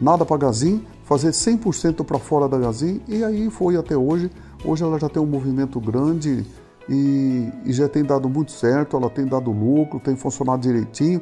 nada 0.00 0.24
para 0.24 0.36
Gazin, 0.36 0.84
fazer 1.04 1.30
100% 1.30 2.04
para 2.04 2.18
fora 2.18 2.48
da 2.48 2.58
Gazin, 2.58 3.00
e 3.08 3.24
aí 3.24 3.50
foi 3.50 3.76
até 3.76 3.96
hoje. 3.96 4.30
Hoje 4.64 4.82
ela 4.82 4.98
já 4.98 5.08
tem 5.08 5.22
um 5.22 5.26
movimento 5.26 5.78
grande 5.80 6.46
e, 6.88 7.50
e 7.64 7.72
já 7.72 7.88
tem 7.88 8.04
dado 8.04 8.28
muito 8.28 8.52
certo, 8.52 8.96
ela 8.96 9.10
tem 9.10 9.26
dado 9.26 9.50
lucro, 9.50 10.00
tem 10.00 10.16
funcionado 10.16 10.62
direitinho 10.62 11.20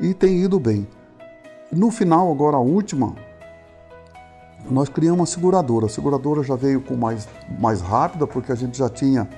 e 0.00 0.14
tem 0.14 0.42
ido 0.42 0.58
bem. 0.58 0.86
No 1.72 1.90
final, 1.90 2.30
agora 2.32 2.56
a 2.56 2.60
última, 2.60 3.14
nós 4.68 4.88
criamos 4.88 5.20
uma 5.20 5.26
seguradora. 5.26 5.86
A 5.86 5.88
seguradora 5.88 6.42
já 6.42 6.56
veio 6.56 6.80
com 6.80 6.96
mais, 6.96 7.28
mais 7.58 7.80
rápida, 7.80 8.26
porque 8.26 8.50
a 8.52 8.54
gente 8.54 8.76
já 8.76 8.88
tinha 8.88 9.28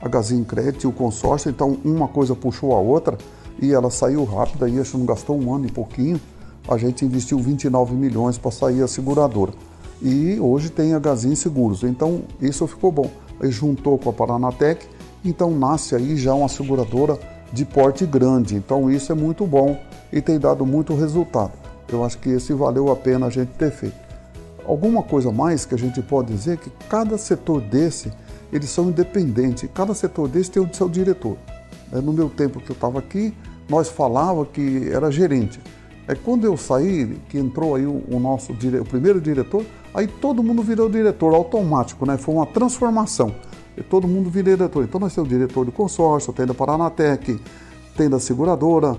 a 0.00 0.08
Gazin 0.08 0.44
Crédito 0.44 0.84
e 0.84 0.86
o 0.86 0.92
consórcio, 0.92 1.50
então 1.50 1.76
uma 1.84 2.08
coisa 2.08 2.34
puxou 2.34 2.74
a 2.74 2.78
outra 2.78 3.18
e 3.60 3.72
ela 3.72 3.90
saiu 3.90 4.24
rápida 4.24 4.68
e 4.68 4.82
que 4.82 4.96
não 4.96 5.04
gastou 5.04 5.38
um 5.38 5.54
ano 5.54 5.66
e 5.66 5.70
pouquinho. 5.70 6.20
A 6.68 6.78
gente 6.78 7.04
investiu 7.04 7.38
29 7.38 7.94
milhões 7.94 8.38
para 8.38 8.50
sair 8.50 8.82
a 8.82 8.88
seguradora. 8.88 9.52
E 10.00 10.38
hoje 10.40 10.70
tem 10.70 10.94
a 10.94 10.98
Gazin 10.98 11.34
Seguros, 11.34 11.82
então 11.82 12.22
isso 12.40 12.66
ficou 12.66 12.90
bom. 12.90 13.10
Aí 13.40 13.50
juntou 13.50 13.98
com 13.98 14.08
a 14.08 14.12
Paranatec, 14.12 14.86
então 15.24 15.50
nasce 15.50 15.94
aí 15.94 16.16
já 16.16 16.32
uma 16.32 16.48
seguradora 16.48 17.18
de 17.52 17.64
porte 17.64 18.06
grande. 18.06 18.56
Então 18.56 18.90
isso 18.90 19.12
é 19.12 19.14
muito 19.14 19.46
bom 19.46 19.78
e 20.12 20.22
tem 20.22 20.38
dado 20.38 20.64
muito 20.64 20.94
resultado. 20.94 21.52
Eu 21.88 22.04
acho 22.04 22.18
que 22.18 22.30
esse 22.30 22.52
valeu 22.54 22.90
a 22.90 22.96
pena 22.96 23.26
a 23.26 23.30
gente 23.30 23.50
ter 23.50 23.70
feito. 23.70 24.09
Alguma 24.70 25.02
coisa 25.02 25.32
mais 25.32 25.64
que 25.64 25.74
a 25.74 25.76
gente 25.76 26.00
pode 26.00 26.32
dizer 26.32 26.56
que 26.56 26.70
cada 26.88 27.18
setor 27.18 27.60
desse, 27.60 28.12
eles 28.52 28.70
são 28.70 28.88
independentes, 28.88 29.68
cada 29.74 29.92
setor 29.94 30.28
desse 30.28 30.48
tem 30.48 30.62
o 30.62 30.72
seu 30.72 30.88
diretor. 30.88 31.36
É, 31.92 32.00
no 32.00 32.12
meu 32.12 32.28
tempo 32.28 32.60
que 32.60 32.70
eu 32.70 32.74
estava 32.74 33.00
aqui, 33.00 33.34
nós 33.68 33.88
falava 33.88 34.46
que 34.46 34.88
era 34.92 35.10
gerente. 35.10 35.58
É 36.06 36.14
quando 36.14 36.44
eu 36.44 36.56
saí, 36.56 37.18
que 37.28 37.36
entrou 37.36 37.74
aí 37.74 37.84
o, 37.84 38.20
nosso 38.20 38.52
o 38.52 38.84
primeiro 38.84 39.20
diretor, 39.20 39.66
aí 39.92 40.06
todo 40.06 40.40
mundo 40.40 40.62
virou 40.62 40.88
diretor 40.88 41.34
automático, 41.34 42.06
né? 42.06 42.16
Foi 42.16 42.36
uma 42.36 42.46
transformação. 42.46 43.34
E 43.76 43.82
todo 43.82 44.06
mundo 44.06 44.30
vira 44.30 44.56
diretor. 44.56 44.84
Então 44.84 45.00
nós 45.00 45.12
temos 45.12 45.28
o 45.28 45.34
diretor 45.34 45.64
do 45.64 45.72
consórcio, 45.72 46.32
tem 46.32 46.46
da 46.46 46.54
Paranatec, 46.54 47.40
tem 47.96 48.08
da 48.08 48.20
seguradora, 48.20 48.96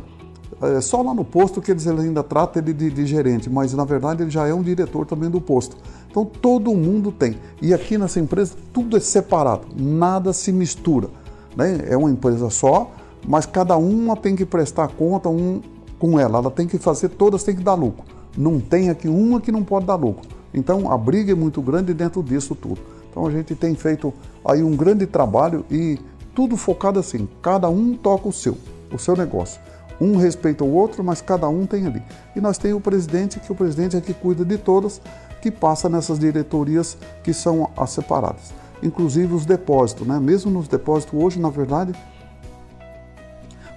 é 0.62 0.81
só 0.81 1.01
lá 1.01 1.13
no 1.13 1.24
posto 1.24 1.62
que 1.62 1.72
eles 1.72 1.88
ainda 1.88 2.24
tratam 2.24 2.62
ele 2.62 2.74
de, 2.74 2.89
de, 2.89 3.05
gerente, 3.05 3.50
mas 3.50 3.74
na 3.74 3.86
verdade 3.86 4.24
ele 4.24 4.29
já 4.29 4.48
é 4.48 4.53
um 4.53 4.62
diretor 4.62 5.05
também 5.05 5.29
do 5.29 5.39
posto. 5.39 5.75
Então 6.10 6.25
todo 6.25 6.74
mundo 6.74 7.12
tem. 7.12 7.38
E 7.62 7.74
aqui 7.74 7.98
nessa 7.98 8.20
empresa 8.20 8.55
tudo 8.74 8.98
é 8.98 9.00
separado, 9.00 9.67
nada 9.75 10.34
se 10.34 10.51
mistura. 10.51 11.10
Né? 11.55 11.86
É 11.88 11.98
uma 11.98 12.12
empresa 12.12 12.50
só, 12.50 12.91
mas 13.27 13.46
cada 13.46 13.77
uma 13.77 14.15
tem 14.15 14.36
que 14.36 14.46
prestar 14.46 14.88
conta 14.89 15.29
um 15.29 15.62
com 15.98 16.20
ela. 16.20 16.39
Ela 16.39 16.51
tem 16.51 16.67
que 16.67 16.77
fazer, 16.77 17.10
todas 17.10 17.43
têm 17.43 17.55
que 17.55 17.63
dar 17.63 17.75
lucro. 17.75 18.03
Não 18.38 18.60
tem 18.60 18.89
aqui 18.89 19.08
uma 19.08 19.39
que 19.39 19.51
não 19.51 19.63
pode 19.63 19.86
dar 19.86 19.96
lucro. 19.96 20.27
Então 20.53 20.91
a 20.91 20.98
briga 20.98 21.31
é 21.31 21.36
muito 21.36 21.62
grande 21.62 21.93
dentro 21.93 22.22
disso 22.22 22.55
tudo. 22.55 22.79
Então 23.10 23.25
a 23.25 23.31
gente 23.31 23.55
tem 23.55 23.75
feito 23.75 24.13
aí 24.43 24.63
um 24.63 24.75
grande 24.75 25.05
trabalho 25.05 25.65
e 25.70 26.00
tudo 26.34 26.55
focado 26.55 27.00
assim, 27.00 27.27
cada 27.41 27.70
um 27.70 27.96
toca 27.96 28.27
o 28.27 28.31
seu, 28.31 28.58
o 28.91 28.98
seu 28.98 29.15
negócio. 29.15 29.62
Um 30.01 30.17
respeita 30.17 30.63
o 30.63 30.74
outro, 30.74 31.03
mas 31.03 31.22
cada 31.22 31.48
um 31.48 31.67
tem 31.67 31.86
ali. 31.86 32.01
E 32.36 32.41
nós 32.41 32.58
temos 32.58 32.79
o 32.79 32.81
presidente, 32.81 33.39
que 33.39 33.51
o 33.51 33.55
presidente 33.55 33.96
é 33.96 34.01
que 34.01 34.15
cuida 34.15 34.43
de 34.43 34.58
todas, 34.58 35.00
que 35.39 35.51
passa 35.51 35.88
nessas 35.88 36.17
diretorias 36.17 36.98
que 37.24 37.31
são 37.31 37.70
as 37.77 37.91
separadas. 37.91 38.51
Inclusive 38.81 39.31
os 39.31 39.46
depósitos, 39.46 40.08
né? 40.08 40.20
Mesmo 40.20 40.50
nos 40.50 40.67
depósitos 40.67 41.13
hoje, 41.13 41.39
na 41.39 41.51
verdade, 41.51 41.93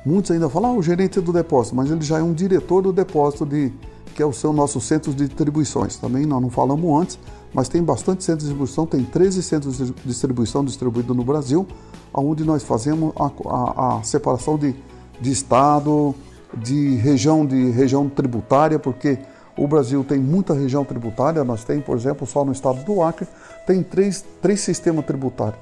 muitos 0.04 0.30
ainda 0.30 0.48
falam, 0.48 0.70
ah, 0.70 0.74
o 0.78 0.82
gerente 0.82 1.20
do 1.20 1.30
depósito, 1.30 1.76
mas 1.76 1.90
ele 1.90 2.00
já 2.00 2.18
é 2.18 2.22
um 2.22 2.32
diretor 2.32 2.80
do 2.80 2.90
depósito 2.90 3.44
de 3.44 3.70
que 4.14 4.22
é 4.22 4.26
o 4.26 4.32
seu 4.32 4.52
nosso 4.52 4.80
centro 4.80 5.12
de 5.12 5.26
distribuições. 5.26 5.96
Também 5.96 6.24
nós 6.24 6.40
não 6.40 6.48
falamos 6.48 7.02
antes, 7.02 7.18
mas 7.52 7.68
tem 7.68 7.82
bastante 7.82 8.24
centros 8.24 8.44
de 8.44 8.54
distribuição, 8.54 8.86
tem 8.86 9.04
13 9.04 9.42
centros 9.42 9.76
de 9.76 9.92
distribuição 10.06 10.64
distribuídos 10.64 11.14
no 11.14 11.24
Brasil, 11.24 11.66
onde 12.14 12.44
nós 12.44 12.62
fazemos 12.62 13.12
a, 13.16 13.30
a, 13.46 13.98
a 13.98 14.02
separação 14.04 14.56
de 14.56 14.74
de 15.20 15.30
estado, 15.30 16.14
de 16.56 16.96
região 16.96 17.44
de 17.44 17.70
região 17.70 18.08
tributária, 18.08 18.78
porque 18.78 19.18
o 19.56 19.66
Brasil 19.66 20.04
tem 20.04 20.18
muita 20.18 20.54
região 20.54 20.84
tributária. 20.84 21.42
Nós 21.44 21.64
temos, 21.64 21.84
por 21.84 21.96
exemplo, 21.96 22.26
só 22.26 22.44
no 22.44 22.52
estado 22.52 22.84
do 22.84 23.02
Acre 23.02 23.26
tem 23.66 23.82
três, 23.82 24.24
três 24.42 24.60
sistemas 24.60 25.04
tributários. 25.04 25.58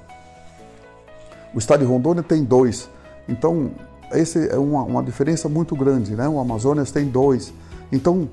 O 1.55 1.59
estado 1.59 1.81
de 1.81 1.87
Rondônia 1.87 2.23
tem 2.23 2.43
dois. 2.43 2.89
Então, 3.29 3.71
essa 4.11 4.39
é 4.39 4.59
uma, 4.59 4.83
uma 4.83 5.03
diferença 5.03 5.49
muito 5.49 5.77
grande, 5.77 6.15
né? 6.15 6.29
O 6.29 6.39
Amazonas 6.39 6.91
tem 6.91 7.07
dois. 7.07 7.53
Então, 7.91 8.29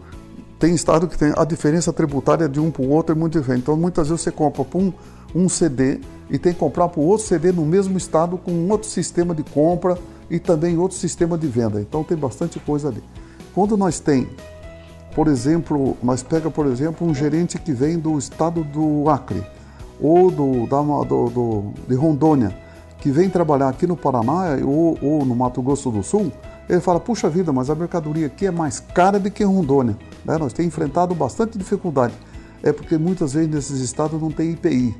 tem 0.58 0.74
estado 0.74 1.08
que 1.08 1.18
tem 1.18 1.34
a 1.38 1.46
diferença 1.46 1.92
tributária 1.92 2.48
de 2.48 2.60
um 2.60 2.72
para 2.72 2.82
o 2.82 2.90
outro 2.90 3.14
é 3.14 3.18
muito 3.18 3.38
diferente. 3.38 3.62
Então, 3.62 3.76
muitas 3.76 4.10
vezes 4.10 4.24
você 4.24 4.32
compra 4.32 4.64
para 4.64 4.80
um, 4.80 4.94
um 5.36 5.50
CD 5.50 6.00
e 6.30 6.38
tem 6.38 6.54
que 6.54 6.60
comprar 6.60 6.88
para 6.90 7.00
o 7.00 7.04
outro 7.06 7.26
CD 7.26 7.52
no 7.52 7.66
mesmo 7.66 7.98
estado 7.98 8.38
com 8.38 8.52
um 8.52 8.70
outro 8.70 8.90
sistema 8.90 9.34
de 9.34 9.44
compra 9.44 9.98
e 10.30 10.40
também 10.40 10.78
outro 10.78 10.98
sistema 10.98 11.38
de 11.38 11.48
venda. 11.48 11.82
Então 11.82 12.04
tem 12.04 12.18
bastante 12.18 12.60
coisa 12.60 12.90
ali. 12.90 13.04
Quando 13.54 13.76
nós 13.76 14.00
tem, 14.00 14.30
por 15.16 15.28
exemplo, 15.28 15.98
nós 16.04 16.22
pega 16.24 16.50
por 16.50 16.66
exemplo 16.66 17.08
um 17.08 17.14
gerente 17.14 17.58
que 17.58 17.74
vem 17.74 17.98
do 17.98 18.18
estado 18.18 18.64
do 18.64 19.10
Acre 19.10 19.44
ou 20.00 20.32
do, 20.32 20.68
da, 20.68 20.82
do, 20.82 21.30
do 21.30 21.74
de 21.88 21.96
Rondônia 21.96 22.56
que 23.00 23.12
vem 23.12 23.30
trabalhar 23.30 23.70
aqui 23.70 23.88
no 23.88 23.96
Paraná 23.96 24.58
ou, 24.64 24.98
ou, 25.02 25.26
no 25.26 25.36
Mato 25.36 25.62
Grosso 25.62 25.90
do 25.90 26.04
Sul, 26.04 26.32
ele 26.70 26.82
fala, 26.82 27.00
puxa 27.00 27.30
vida, 27.30 27.52
mas 27.52 27.70
a 27.70 27.76
mercadoria 27.76 28.28
aqui 28.28 28.46
é 28.46 28.52
mais 28.52 28.80
cara 28.80 29.20
do 29.20 29.32
que 29.32 29.44
Rondônia. 29.44 29.98
Né? 30.24 30.38
Nós 30.38 30.54
temos 30.54 30.68
enfrentado 30.68 31.16
bastante 31.16 31.58
dificuldade. 31.58 32.14
É 32.62 32.74
porque 32.74 32.98
muitas 32.98 33.34
vezes 33.34 33.50
nesses 33.50 33.80
estados 33.80 34.22
não 34.22 34.32
tem 34.32 34.52
IPI. 34.52 34.96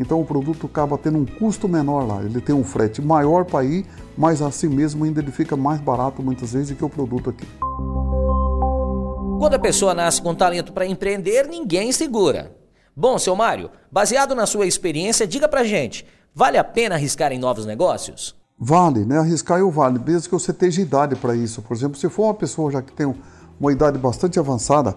Então 0.00 0.18
o 0.18 0.24
produto 0.24 0.66
acaba 0.66 0.96
tendo 0.96 1.18
um 1.18 1.26
custo 1.26 1.68
menor 1.68 2.06
lá. 2.06 2.22
Ele 2.22 2.40
tem 2.40 2.54
um 2.54 2.64
frete 2.64 3.02
maior 3.02 3.44
para 3.44 3.62
ir, 3.62 3.84
mas 4.16 4.40
assim 4.40 4.66
mesmo 4.66 5.04
ainda 5.04 5.20
ele 5.20 5.30
fica 5.30 5.54
mais 5.56 5.78
barato 5.78 6.22
muitas 6.22 6.54
vezes 6.54 6.70
do 6.70 6.76
que 6.76 6.84
o 6.84 6.88
produto 6.88 7.28
aqui. 7.28 7.46
Quando 9.38 9.54
a 9.54 9.58
pessoa 9.58 9.92
nasce 9.92 10.22
com 10.22 10.34
talento 10.34 10.72
para 10.72 10.86
empreender, 10.86 11.46
ninguém 11.46 11.92
segura. 11.92 12.56
Bom, 12.96 13.18
seu 13.18 13.36
Mário, 13.36 13.70
baseado 13.92 14.34
na 14.34 14.46
sua 14.46 14.66
experiência, 14.66 15.26
diga 15.26 15.46
pra 15.46 15.64
gente, 15.64 16.06
vale 16.34 16.56
a 16.56 16.64
pena 16.64 16.94
arriscar 16.94 17.30
em 17.30 17.38
novos 17.38 17.66
negócios? 17.66 18.34
Vale, 18.58 19.04
né? 19.04 19.18
Arriscar 19.18 19.58
eu 19.58 19.70
vale, 19.70 19.98
mesmo 19.98 20.28
que 20.28 20.34
você 20.34 20.52
tenha 20.52 20.80
idade 20.80 21.14
para 21.14 21.36
isso. 21.36 21.60
Por 21.60 21.76
exemplo, 21.76 21.98
se 21.98 22.08
for 22.08 22.24
uma 22.24 22.34
pessoa 22.34 22.72
já 22.72 22.80
que 22.80 22.92
tem 22.92 23.14
uma 23.58 23.72
idade 23.72 23.98
bastante 23.98 24.38
avançada, 24.38 24.94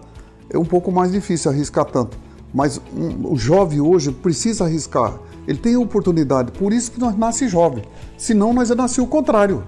é 0.48 0.56
um 0.56 0.64
pouco 0.64 0.90
mais 0.90 1.12
difícil 1.12 1.50
arriscar 1.50 1.84
tanto. 1.84 2.18
Mas 2.54 2.80
um, 2.96 3.32
o 3.32 3.36
jovem 3.36 3.80
hoje 3.80 4.12
precisa 4.12 4.64
arriscar. 4.64 5.18
Ele 5.46 5.58
tem 5.58 5.76
oportunidade. 5.76 6.52
Por 6.52 6.72
isso 6.72 6.92
que 6.92 7.00
nós 7.00 7.18
nasce 7.18 7.48
jovem. 7.48 7.82
Senão 8.16 8.54
nós 8.54 8.70
ia 8.70 8.76
nascer 8.76 9.00
o 9.00 9.06
contrário. 9.06 9.64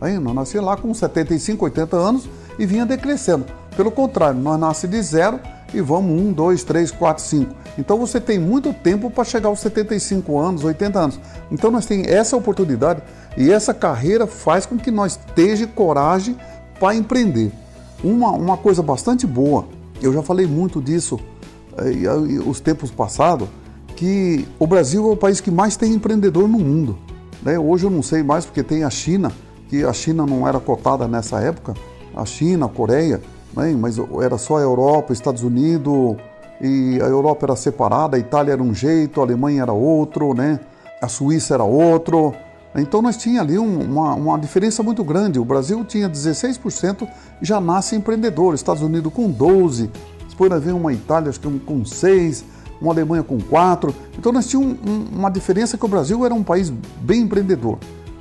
Aí, 0.00 0.18
nós 0.18 0.34
nascia 0.34 0.60
lá 0.60 0.76
com 0.76 0.92
75, 0.92 1.64
80 1.64 1.96
anos 1.96 2.28
e 2.58 2.66
vinha 2.66 2.84
decrescendo. 2.84 3.46
Pelo 3.76 3.90
contrário, 3.90 4.40
nós 4.40 4.58
nasce 4.58 4.88
de 4.88 5.00
zero 5.00 5.38
e 5.72 5.80
vamos 5.80 6.20
1, 6.20 6.32
2, 6.32 6.64
3, 6.64 6.90
4, 6.90 7.24
5. 7.24 7.54
Então 7.78 7.98
você 7.98 8.20
tem 8.20 8.38
muito 8.38 8.72
tempo 8.72 9.10
para 9.10 9.24
chegar 9.24 9.48
aos 9.48 9.60
75 9.60 10.38
anos, 10.38 10.62
80 10.62 10.98
anos. 10.98 11.20
Então 11.50 11.70
nós 11.70 11.86
temos 11.86 12.06
essa 12.06 12.36
oportunidade 12.36 13.02
e 13.36 13.50
essa 13.50 13.74
carreira 13.74 14.26
faz 14.26 14.66
com 14.66 14.76
que 14.76 14.90
nós 14.90 15.18
esteja 15.18 15.66
coragem 15.66 16.36
para 16.78 16.94
empreender. 16.94 17.52
Uma, 18.02 18.30
uma 18.30 18.56
coisa 18.56 18.82
bastante 18.82 19.26
boa, 19.26 19.66
eu 20.00 20.12
já 20.12 20.22
falei 20.22 20.46
muito 20.46 20.80
disso 20.80 21.18
os 22.46 22.60
tempos 22.60 22.90
passados, 22.90 23.48
que 23.96 24.46
o 24.58 24.66
Brasil 24.66 25.08
é 25.08 25.12
o 25.12 25.16
país 25.16 25.40
que 25.40 25.50
mais 25.50 25.76
tem 25.76 25.92
empreendedor 25.92 26.48
no 26.48 26.58
mundo. 26.58 26.98
Né? 27.42 27.58
Hoje 27.58 27.84
eu 27.84 27.90
não 27.90 28.02
sei 28.02 28.22
mais 28.22 28.44
porque 28.44 28.62
tem 28.62 28.84
a 28.84 28.90
China, 28.90 29.32
que 29.68 29.84
a 29.84 29.92
China 29.92 30.26
não 30.26 30.46
era 30.46 30.58
cotada 30.60 31.06
nessa 31.06 31.40
época, 31.40 31.74
a 32.14 32.24
China, 32.24 32.66
a 32.66 32.68
Coreia, 32.68 33.20
né? 33.56 33.74
mas 33.78 33.96
era 34.22 34.38
só 34.38 34.58
a 34.58 34.60
Europa, 34.60 35.12
Estados 35.12 35.42
Unidos, 35.42 36.16
e 36.60 36.98
a 37.02 37.06
Europa 37.06 37.46
era 37.46 37.56
separada, 37.56 38.16
a 38.16 38.20
Itália 38.20 38.52
era 38.52 38.62
um 38.62 38.74
jeito, 38.74 39.20
a 39.20 39.24
Alemanha 39.24 39.62
era 39.62 39.72
outro, 39.72 40.34
né? 40.34 40.60
a 41.00 41.08
Suíça 41.08 41.54
era 41.54 41.64
outro, 41.64 42.34
Então 42.76 43.02
nós 43.02 43.16
tinha 43.16 43.40
ali 43.40 43.58
um, 43.58 43.80
uma, 43.80 44.14
uma 44.14 44.38
diferença 44.38 44.82
muito 44.82 45.04
grande. 45.04 45.38
O 45.38 45.44
Brasil 45.44 45.84
tinha 45.84 46.08
16% 46.08 47.06
e 47.40 47.44
já 47.44 47.60
nasce 47.60 47.94
empreendedor. 47.94 48.54
Estados 48.54 48.82
Unidos 48.82 49.12
com 49.12 49.32
12%, 49.32 49.90
depois 50.34 50.50
nós 50.50 50.64
uma 50.74 50.92
Itália 50.92 51.30
com 51.64 51.82
6%, 51.82 52.42
uma 52.80 52.92
Alemanha 52.92 53.22
com 53.22 53.38
4%. 53.38 53.94
Então 54.18 54.32
nós 54.32 54.48
tínhamos 54.48 54.76
um, 54.84 55.16
uma 55.16 55.30
diferença 55.30 55.78
que 55.78 55.84
o 55.84 55.88
Brasil 55.88 56.24
era 56.26 56.34
um 56.34 56.42
país 56.42 56.70
bem 57.00 57.22
empreendedor. 57.22 57.78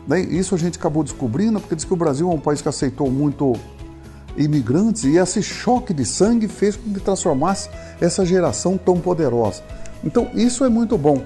Né? 0.07 0.21
Isso 0.21 0.53
a 0.53 0.57
gente 0.57 0.77
acabou 0.77 1.03
descobrindo 1.03 1.59
porque 1.59 1.75
diz 1.75 1.83
que 1.83 1.93
o 1.93 1.97
Brasil 1.97 2.29
é 2.29 2.33
um 2.33 2.39
país 2.39 2.61
que 2.61 2.69
aceitou 2.69 3.09
muito 3.09 3.53
imigrantes 4.37 5.03
e 5.05 5.17
esse 5.17 5.41
choque 5.41 5.91
de 5.91 6.05
sangue 6.05 6.47
fez 6.47 6.75
com 6.75 6.93
que 6.93 6.99
transformasse 6.99 7.69
essa 7.99 8.23
geração 8.23 8.77
tão 8.77 8.99
poderosa. 8.99 9.63
Então 10.03 10.29
isso 10.35 10.63
é 10.63 10.69
muito 10.69 10.97
bom. 10.99 11.23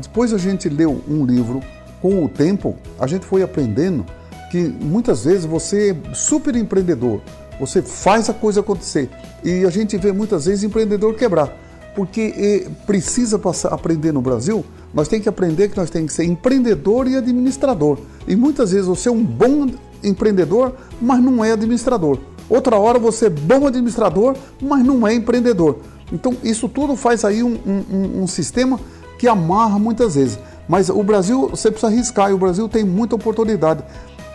Depois 0.00 0.34
a 0.34 0.38
gente 0.38 0.68
leu 0.68 1.02
um 1.08 1.24
livro 1.24 1.60
com 2.02 2.22
o 2.22 2.28
tempo, 2.28 2.76
a 2.98 3.06
gente 3.06 3.24
foi 3.24 3.42
aprendendo 3.42 4.04
que 4.50 4.58
muitas 4.58 5.24
vezes 5.24 5.46
você 5.46 5.92
é 5.92 6.14
super 6.14 6.54
empreendedor, 6.54 7.22
você 7.66 7.80
faz 7.80 8.28
a 8.28 8.34
coisa 8.34 8.60
acontecer. 8.60 9.08
E 9.44 9.64
a 9.64 9.70
gente 9.70 9.96
vê 9.96 10.10
muitas 10.12 10.46
vezes 10.46 10.64
empreendedor 10.64 11.14
quebrar. 11.14 11.56
Porque 11.94 12.66
precisa 12.86 13.38
passar, 13.38 13.68
aprender 13.68 14.12
no 14.12 14.20
Brasil, 14.20 14.64
nós 14.92 15.06
temos 15.06 15.22
que 15.22 15.28
aprender 15.28 15.68
que 15.68 15.76
nós 15.76 15.90
temos 15.90 16.10
que 16.10 16.16
ser 16.16 16.24
empreendedor 16.24 17.06
e 17.06 17.16
administrador. 17.16 17.98
E 18.26 18.34
muitas 18.34 18.72
vezes 18.72 18.86
você 18.86 19.08
é 19.08 19.12
um 19.12 19.22
bom 19.22 19.68
empreendedor, 20.02 20.74
mas 21.00 21.22
não 21.22 21.44
é 21.44 21.52
administrador. 21.52 22.18
Outra 22.48 22.76
hora 22.76 22.98
você 22.98 23.26
é 23.26 23.30
bom 23.30 23.66
administrador, 23.66 24.34
mas 24.60 24.84
não 24.84 25.06
é 25.06 25.14
empreendedor. 25.14 25.78
Então 26.12 26.36
isso 26.42 26.68
tudo 26.68 26.96
faz 26.96 27.24
aí 27.24 27.42
um, 27.42 27.56
um, 27.64 28.22
um 28.22 28.26
sistema 28.26 28.80
que 29.18 29.28
amarra 29.28 29.78
muitas 29.78 30.16
vezes. 30.16 30.38
Mas 30.68 30.88
o 30.88 31.02
Brasil, 31.02 31.48
você 31.48 31.70
precisa 31.70 31.92
arriscar 31.92 32.30
e 32.30 32.34
o 32.34 32.38
Brasil 32.38 32.68
tem 32.68 32.84
muita 32.84 33.14
oportunidade. 33.14 33.84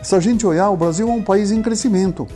Se 0.02 0.16
a 0.16 0.20
gente 0.20 0.46
olhar, 0.46 0.70
o 0.70 0.78
Brasil 0.78 1.10
é 1.10 1.12
um 1.12 1.22
país 1.22 1.52
em 1.52 1.62
crescimento. 1.62 2.28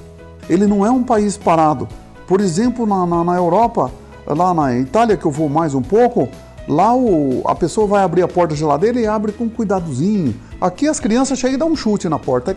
Ele 0.51 0.67
não 0.67 0.86
é 0.86 0.91
um 0.91 1.01
país 1.01 1.38
parado. 1.38 1.88
Por 2.27 2.41
exemplo, 2.41 2.86
na, 2.86 3.05
na, 3.05 3.24
na 3.24 3.36
Europa, 3.36 3.89
lá 4.27 4.53
na 4.53 4.77
Itália, 4.77 5.15
que 5.15 5.25
eu 5.25 5.31
vou 5.31 5.48
mais 5.48 5.74
um 5.74 5.81
pouco, 5.81 6.27
lá 6.67 6.93
o, 6.93 7.41
a 7.46 7.55
pessoa 7.55 7.88
vai 7.88 8.03
abrir 8.03 8.22
a 8.22 8.27
porta 8.27 8.53
da 8.53 8.60
geladeira 8.60 9.00
e 9.00 9.08
abre 9.08 9.31
com 9.31 9.50
cuidadozinho. 9.50 10.36
Aqui 10.60 10.89
as 10.89 11.00
crianças 11.00 11.39
chegam 11.39 11.55
e 11.55 11.58
dão 11.58 11.70
um 11.70 11.75
chute 11.75 12.10
na 12.10 12.20
porta. 12.20 12.55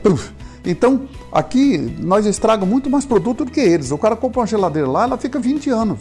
Então, 0.66 1.02
aqui 1.30 1.76
nós 2.00 2.24
estragamos 2.24 2.68
muito 2.68 2.88
mais 2.88 3.04
produto 3.04 3.44
do 3.44 3.50
que 3.50 3.60
eles. 3.60 3.90
O 3.90 3.98
cara 3.98 4.16
compra 4.16 4.40
uma 4.40 4.46
geladeira 4.46 4.88
lá, 4.88 5.04
ela 5.04 5.18
fica 5.18 5.38
20 5.38 5.68
anos. 5.68 5.98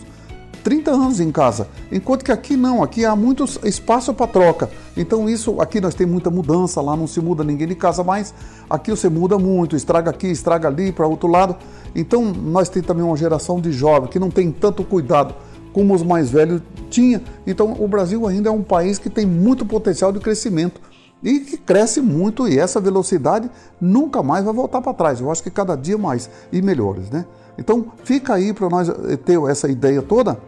30 0.63 0.91
anos 0.91 1.19
em 1.19 1.31
casa. 1.31 1.67
Enquanto 1.91 2.23
que 2.23 2.31
aqui 2.31 2.55
não, 2.55 2.81
aqui 2.81 3.03
há 3.05 3.15
muito 3.15 3.43
espaço 3.63 4.13
para 4.13 4.27
troca. 4.27 4.69
Então 4.95 5.29
isso, 5.29 5.59
aqui 5.59 5.81
nós 5.81 5.93
temos 5.93 6.13
muita 6.13 6.29
mudança, 6.29 6.81
lá 6.81 6.95
não 6.95 7.05
se 7.05 7.19
muda 7.19 7.43
ninguém 7.43 7.67
de 7.67 7.75
casa 7.75 8.03
mais. 8.03 8.33
Aqui 8.69 8.91
você 8.91 9.09
muda 9.09 9.37
muito, 9.37 9.75
estraga 9.75 10.09
aqui, 10.09 10.27
estraga 10.27 10.67
ali, 10.67 10.91
para 10.91 11.05
outro 11.05 11.27
lado. 11.27 11.55
Então 11.93 12.23
nós 12.23 12.69
temos 12.69 12.87
também 12.87 13.03
uma 13.03 13.17
geração 13.17 13.59
de 13.59 13.71
jovens 13.71 14.09
que 14.09 14.19
não 14.19 14.29
tem 14.29 14.51
tanto 14.51 14.83
cuidado 14.83 15.35
como 15.73 15.93
os 15.93 16.03
mais 16.03 16.29
velhos 16.29 16.61
tinha. 16.89 17.21
Então 17.45 17.75
o 17.79 17.87
Brasil 17.87 18.25
ainda 18.27 18.49
é 18.49 18.51
um 18.51 18.63
país 18.63 18.97
que 18.97 19.09
tem 19.09 19.25
muito 19.25 19.65
potencial 19.65 20.11
de 20.11 20.19
crescimento 20.19 20.79
e 21.21 21.39
que 21.39 21.57
cresce 21.57 22.01
muito 22.01 22.47
e 22.47 22.59
essa 22.59 22.79
velocidade 22.79 23.49
nunca 23.79 24.21
mais 24.21 24.43
vai 24.43 24.53
voltar 24.53 24.81
para 24.81 24.93
trás. 24.93 25.19
Eu 25.19 25.31
acho 25.31 25.41
que 25.41 25.49
cada 25.49 25.75
dia 25.75 25.97
mais 25.97 26.29
e 26.51 26.61
melhores, 26.61 27.09
né? 27.09 27.25
Então 27.57 27.85
fica 28.03 28.33
aí 28.33 28.53
para 28.53 28.69
nós 28.69 28.89
eh, 28.89 29.17
ter 29.17 29.39
essa 29.49 29.67
ideia 29.67 30.01
toda 30.01 30.39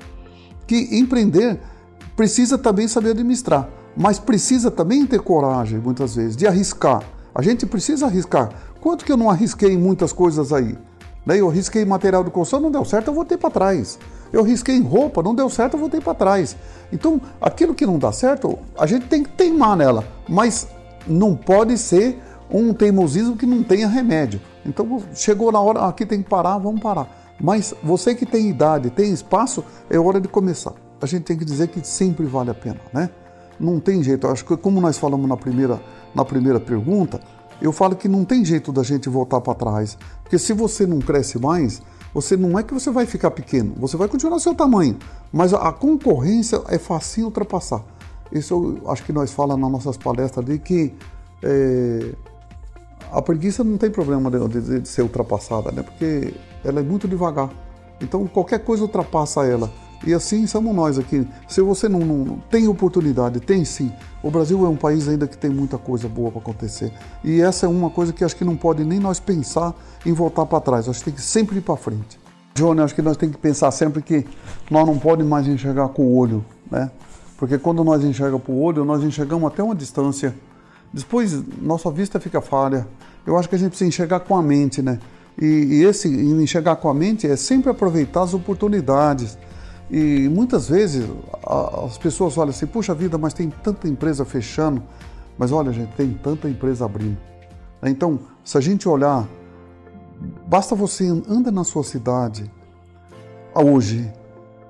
que 0.68 0.98
empreender 0.98 1.60
precisa 2.16 2.58
também 2.58 2.88
saber 2.88 3.12
administrar, 3.12 3.70
mas 3.96 4.18
precisa 4.18 4.72
também 4.72 5.06
ter 5.06 5.20
coragem 5.20 5.80
muitas 5.80 6.16
vezes 6.16 6.36
de 6.36 6.48
arriscar. 6.48 7.04
A 7.34 7.42
gente 7.42 7.66
precisa 7.66 8.06
arriscar. 8.06 8.50
Quanto 8.82 9.04
que 9.04 9.12
eu 9.12 9.18
não 9.18 9.30
arrisquei 9.30 9.74
em 9.74 9.78
muitas 9.78 10.14
coisas 10.14 10.54
aí? 10.54 10.78
Né? 11.26 11.40
Eu 11.40 11.50
arrisquei 11.50 11.82
em 11.82 11.86
material 11.86 12.24
de 12.24 12.30
construção, 12.30 12.62
não 12.62 12.72
deu 12.72 12.86
certo, 12.86 13.08
eu 13.08 13.14
voltei 13.14 13.38
para 13.38 13.50
trás. 13.50 14.00
Eu 14.32 14.44
risquei 14.44 14.76
em 14.76 14.82
roupa, 14.82 15.24
não 15.24 15.34
deu 15.34 15.50
certo, 15.50 15.74
eu 15.74 15.80
voltei 15.80 16.00
para 16.00 16.14
trás. 16.14 16.56
Então, 16.92 17.20
aquilo 17.42 17.74
que 17.74 17.86
não 17.86 17.98
dá 17.98 18.12
certo, 18.12 18.58
a 18.78 18.86
gente 18.86 19.08
tem 19.08 19.24
que 19.24 19.30
teimar 19.30 19.76
nela, 19.76 20.06
mas 20.28 20.68
não 21.08 21.36
pode 21.36 21.78
ser 21.78 22.22
um 22.50 22.74
teimosismo 22.74 23.36
que 23.36 23.46
não 23.46 23.64
tenha 23.64 23.88
remédio. 23.88 24.42
Então, 24.66 25.02
chegou 25.14 25.52
na 25.52 25.60
hora, 25.60 25.88
aqui 25.88 26.06
tem 26.06 26.22
que 26.22 26.30
parar, 26.30 26.58
vamos 26.58 26.82
parar. 26.82 27.08
Mas 27.40 27.74
você 27.84 28.16
que 28.16 28.26
tem 28.26 28.50
idade, 28.50 28.90
tem 28.90 29.12
espaço, 29.12 29.64
é 29.90 30.00
hora 30.00 30.22
de 30.22 30.28
começar. 30.28 30.74
A 31.02 31.06
gente 31.06 31.24
tem 31.24 31.38
que 31.38 31.46
dizer 31.46 31.68
que 31.68 31.86
sempre 31.86 32.26
vale 32.26 32.50
a 32.50 32.54
pena, 32.54 32.80
né? 32.94 33.10
Não 33.60 33.80
tem 33.80 34.02
jeito. 34.02 34.28
Eu 34.28 34.32
acho 34.32 34.46
que 34.46 34.56
como 34.56 34.80
nós 34.80 34.98
falamos 34.98 35.28
na 35.28 35.36
primeira, 35.36 35.82
na 36.14 36.24
primeira 36.24 36.60
pergunta, 36.60 37.20
eu 37.62 37.72
falo 37.72 37.96
que 37.96 38.08
não 38.08 38.24
tem 38.24 38.44
jeito 38.44 38.72
da 38.72 38.84
gente 38.84 39.10
voltar 39.10 39.42
para 39.42 39.54
trás. 39.54 39.98
Porque 40.24 40.40
se 40.40 40.54
você 40.54 40.86
não 40.86 41.00
cresce 41.00 41.40
mais, 41.40 41.82
você 42.14 42.38
não 42.38 42.58
é 42.58 42.64
que 42.64 42.74
você 42.74 42.90
vai 42.90 43.06
ficar 43.06 43.32
pequeno, 43.32 43.74
você 43.78 43.98
vai 43.98 44.08
continuar 44.08 44.40
seu 44.40 44.56
tamanho, 44.56 44.98
mas 45.34 45.54
a, 45.54 45.72
concorrência 45.74 46.62
é 46.70 46.78
fácil 46.78 47.26
ultrapassar. 47.26 47.84
Isso 48.32 48.80
eu 48.82 48.90
acho 48.90 49.04
que 49.04 49.12
nós 49.12 49.34
falamos 49.34 49.62
nas 49.62 49.72
nossas 49.72 49.98
palestras 49.98 50.46
de 50.46 50.58
que 50.58 50.94
é, 51.44 52.14
a 53.12 53.22
preguiça 53.22 53.64
não 53.64 53.78
tem 53.78 53.90
problema 53.90 54.30
de, 54.30 54.48
de, 54.48 54.82
de, 54.82 54.88
ser 54.88 55.02
ultrapassada, 55.02 55.72
né? 55.72 55.84
Porque 55.84 56.34
ela 56.64 56.80
é 56.80 56.84
muito 56.84 57.08
devagar. 57.08 57.50
Então 58.02 58.26
qualquer 58.28 58.60
coisa 58.60 58.84
ultrapassa 58.84 59.46
ela. 59.46 59.72
E 60.06 60.14
assim 60.14 60.46
somos 60.46 60.76
nós 60.76 61.00
aqui. 61.00 61.28
Se 61.48 61.62
você 61.62 61.90
não, 61.90 62.00
não, 62.00 62.38
tem 62.50 62.68
oportunidade, 62.68 63.40
tem 63.40 63.66
sim. 63.66 63.92
O 64.22 64.30
Brasil 64.30 64.64
é 64.66 64.70
um 64.70 64.76
país 64.76 65.08
ainda 65.08 65.28
que 65.28 65.38
tem 65.38 65.50
muita 65.50 65.78
coisa 65.78 66.08
boa 66.08 66.30
para 66.30 66.42
acontecer. 66.42 66.92
E 67.24 67.42
essa 67.42 67.66
é 67.66 67.70
uma 67.70 67.90
coisa 67.90 68.14
que 68.14 68.24
acho 68.24 68.36
que 68.36 68.46
não 68.46 68.56
pode 68.56 68.84
nem 68.84 69.00
nós 69.00 69.20
pensar 69.20 69.74
em 70.06 70.14
voltar 70.14 70.46
para 70.46 70.60
trás. 70.60 70.88
Acho 70.88 71.00
que 71.00 71.06
tem 71.06 71.14
que 71.14 71.22
sempre 71.22 71.58
ir 71.58 71.62
para 71.62 71.76
frente. 71.76 72.20
Johnny, 72.54 72.82
acho 72.82 72.96
que 72.96 73.02
nós 73.02 73.18
temos 73.18 73.36
que 73.36 73.42
pensar 73.42 73.72
sempre 73.72 74.02
que 74.02 74.26
nós 74.70 74.86
não 74.86 74.98
podemos 74.98 75.30
mais 75.30 75.48
enxergar 75.48 75.90
com 75.90 76.04
o 76.04 76.16
olho, 76.16 76.46
né? 76.72 76.90
Porque 77.38 77.58
quando 77.58 77.84
nós 77.84 78.04
enxergamos 78.04 78.46
com 78.46 78.54
o 78.54 78.62
olho, 78.62 78.86
nós 78.86 79.04
enxergamos 79.04 79.52
até 79.52 79.62
uma 79.62 79.76
distância. 79.76 80.34
Depois, 80.96 81.44
nossa 81.62 81.92
vista 81.92 82.20
fica 82.20 82.42
falha. 82.42 82.88
Eu 83.28 83.38
acho 83.38 83.50
que 83.50 83.56
a 83.56 83.58
gente 83.58 83.70
precisa 83.70 83.88
enxergar 83.88 84.22
com 84.22 84.36
a 84.36 84.42
mente, 84.42 84.82
né? 84.82 85.00
E, 85.40 85.46
e 85.46 85.84
esse 85.84 86.08
enxergar 86.08 86.78
com 86.78 86.90
a 86.90 86.94
mente 86.94 87.28
é 87.28 87.36
sempre 87.36 87.70
aproveitar 87.70 88.24
as 88.24 88.34
oportunidades. 88.34 89.38
E 89.92 90.30
muitas 90.30 90.70
vezes 90.70 91.06
as 91.86 91.98
pessoas 91.98 92.38
olham 92.38 92.50
assim, 92.50 92.66
puxa 92.66 92.94
vida, 92.94 93.18
mas 93.18 93.34
tem 93.34 93.50
tanta 93.50 93.88
empresa 93.88 94.24
fechando. 94.24 94.82
Mas 95.38 95.52
olha, 95.52 95.72
gente, 95.74 95.94
tem 95.96 96.14
tanta 96.14 96.50
empresa 96.50 96.86
abrindo. 96.86 97.18
Então, 97.84 98.20
se 98.44 98.58
a 98.58 98.62
gente 98.62 98.88
olhar 98.88 99.28
Basta 100.48 100.76
você 100.76 101.08
anda 101.28 101.52
na 101.52 101.64
sua 101.64 101.84
cidade 101.84 102.50
hoje 103.54 104.12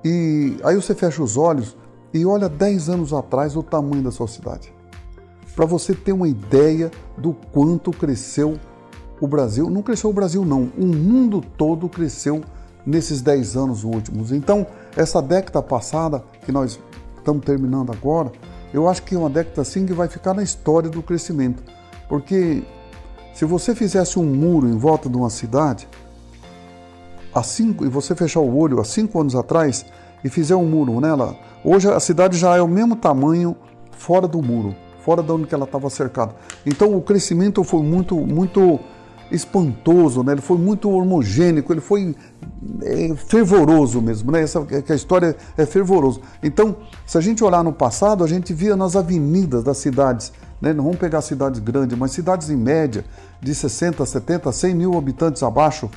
e 0.04 0.56
aí 0.64 0.76
você 0.76 0.94
fecha 0.94 1.22
os 1.22 1.36
olhos 1.36 1.76
e 2.12 2.24
olha 2.24 2.48
10 2.48 2.88
anos 2.88 3.12
atrás 3.12 3.56
o 3.56 3.62
tamanho 3.62 4.02
da 4.02 4.10
sua 4.10 4.28
cidade. 4.28 4.72
Para 5.56 5.66
você 5.66 5.94
ter 5.94 6.12
uma 6.12 6.28
ideia 6.28 6.90
do 7.18 7.32
quanto 7.32 7.90
cresceu 7.90 8.56
o 9.20 9.26
Brasil. 9.26 9.68
Não 9.70 9.82
cresceu 9.82 10.10
o 10.10 10.12
Brasil, 10.12 10.44
não. 10.44 10.70
O 10.76 10.86
mundo 10.86 11.42
todo 11.56 11.88
cresceu 11.88 12.42
nesses 12.84 13.20
10 13.20 13.56
anos 13.56 13.84
últimos. 13.84 14.32
Então, 14.32 14.66
essa 14.96 15.20
década 15.20 15.62
passada, 15.62 16.22
que 16.44 16.52
nós 16.52 16.78
estamos 17.16 17.44
terminando 17.44 17.90
agora, 17.92 18.30
eu 18.72 18.88
acho 18.88 19.02
que 19.02 19.14
é 19.14 19.18
uma 19.18 19.30
década 19.30 19.62
assim 19.62 19.86
que 19.86 19.92
vai 19.92 20.08
ficar 20.08 20.34
na 20.34 20.42
história 20.42 20.88
do 20.88 21.02
crescimento. 21.02 21.62
Porque 22.08 22.62
se 23.34 23.44
você 23.44 23.74
fizesse 23.74 24.18
um 24.18 24.24
muro 24.24 24.68
em 24.68 24.76
volta 24.76 25.08
de 25.08 25.16
uma 25.16 25.30
cidade, 25.30 25.88
cinco, 27.42 27.84
e 27.84 27.88
você 27.88 28.14
fechar 28.14 28.40
o 28.40 28.56
olho 28.56 28.80
há 28.80 28.84
cinco 28.84 29.20
anos 29.20 29.34
atrás 29.34 29.84
e 30.24 30.28
fizer 30.28 30.56
um 30.56 30.64
muro 30.64 31.00
nela, 31.00 31.36
hoje 31.64 31.90
a 31.90 32.00
cidade 32.00 32.38
já 32.38 32.56
é 32.56 32.62
o 32.62 32.68
mesmo 32.68 32.96
tamanho 32.96 33.56
fora 33.90 34.26
do 34.26 34.40
muro, 34.40 34.74
fora 35.06 35.22
de 35.22 35.30
onde 35.30 35.54
ela 35.54 35.64
estava 35.64 35.88
cercada. 35.88 36.34
Então 36.66 36.96
o 36.96 37.00
crescimento 37.00 37.62
foi 37.62 37.80
muito, 37.80 38.16
muito 38.16 38.80
espantoso, 39.30 40.24
né? 40.24 40.32
ele 40.32 40.40
foi 40.40 40.58
muito 40.58 40.90
homogêneo, 40.90 41.64
ele 41.70 41.80
foi 41.80 42.14
é, 42.82 43.14
fervoroso 43.14 44.02
mesmo, 44.02 44.32
né? 44.32 44.42
Essa, 44.42 44.60
que 44.64 44.92
a 44.92 44.94
história 44.94 45.36
é 45.56 45.64
fervoroso. 45.64 46.20
Então, 46.42 46.76
se 47.06 47.16
a 47.16 47.20
gente 47.20 47.42
olhar 47.42 47.62
no 47.62 47.72
passado, 47.72 48.22
a 48.22 48.26
gente 48.26 48.52
via 48.52 48.76
nas 48.76 48.94
avenidas 48.94 49.64
das 49.64 49.78
cidades 49.78 50.32
né? 50.60 50.72
Não 50.72 50.84
vamos 50.84 50.98
pegar 50.98 51.20
cidades 51.20 51.60
grandes, 51.60 51.96
mas 51.98 52.12
cidades 52.12 52.48
em 52.48 52.56
média, 52.56 53.04
de 53.40 53.54
60, 53.54 54.04
70, 54.04 54.50
100 54.50 54.74
mil 54.74 54.96
habitantes 54.96 55.42
abaixo, 55.42 55.90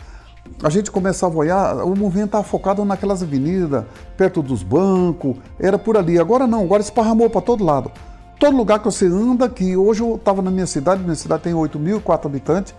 a 0.63 0.69
gente 0.69 0.91
começava 0.91 1.35
a 1.35 1.37
olhar, 1.37 1.85
o 1.85 1.95
movimento 1.95 2.27
estava 2.27 2.43
focado 2.43 2.83
naquelas 2.83 3.23
avenidas, 3.23 3.85
perto 4.17 4.41
dos 4.41 4.63
bancos, 4.63 5.37
era 5.59 5.77
por 5.77 5.95
ali. 5.95 6.19
Agora 6.19 6.45
não, 6.47 6.63
agora 6.63 6.81
esparramou 6.81 7.29
para 7.29 7.41
todo 7.41 7.63
lado. 7.63 7.91
Todo 8.39 8.55
lugar 8.55 8.79
que 8.79 8.85
você 8.85 9.05
anda 9.05 9.43
aqui, 9.43 9.75
hoje 9.75 10.01
eu 10.01 10.15
estava 10.15 10.41
na 10.41 10.49
minha 10.49 10.65
cidade, 10.65 11.03
minha 11.03 11.13
cidade 11.13 11.43
tem 11.43 11.53
8.004 11.53 12.25
habitantes, 12.25 12.73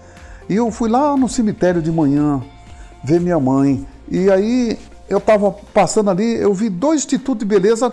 e 0.48 0.56
eu 0.56 0.70
fui 0.70 0.88
lá 0.88 1.14
no 1.18 1.28
cemitério 1.28 1.82
de 1.82 1.92
manhã 1.92 2.42
ver 3.04 3.20
minha 3.20 3.38
mãe. 3.38 3.86
E 4.08 4.30
aí 4.30 4.78
eu 5.06 5.18
estava 5.18 5.50
passando 5.74 6.10
ali, 6.10 6.36
eu 6.36 6.54
vi 6.54 6.70
dois 6.70 7.00
institutos 7.00 7.40
de 7.40 7.44
beleza 7.44 7.92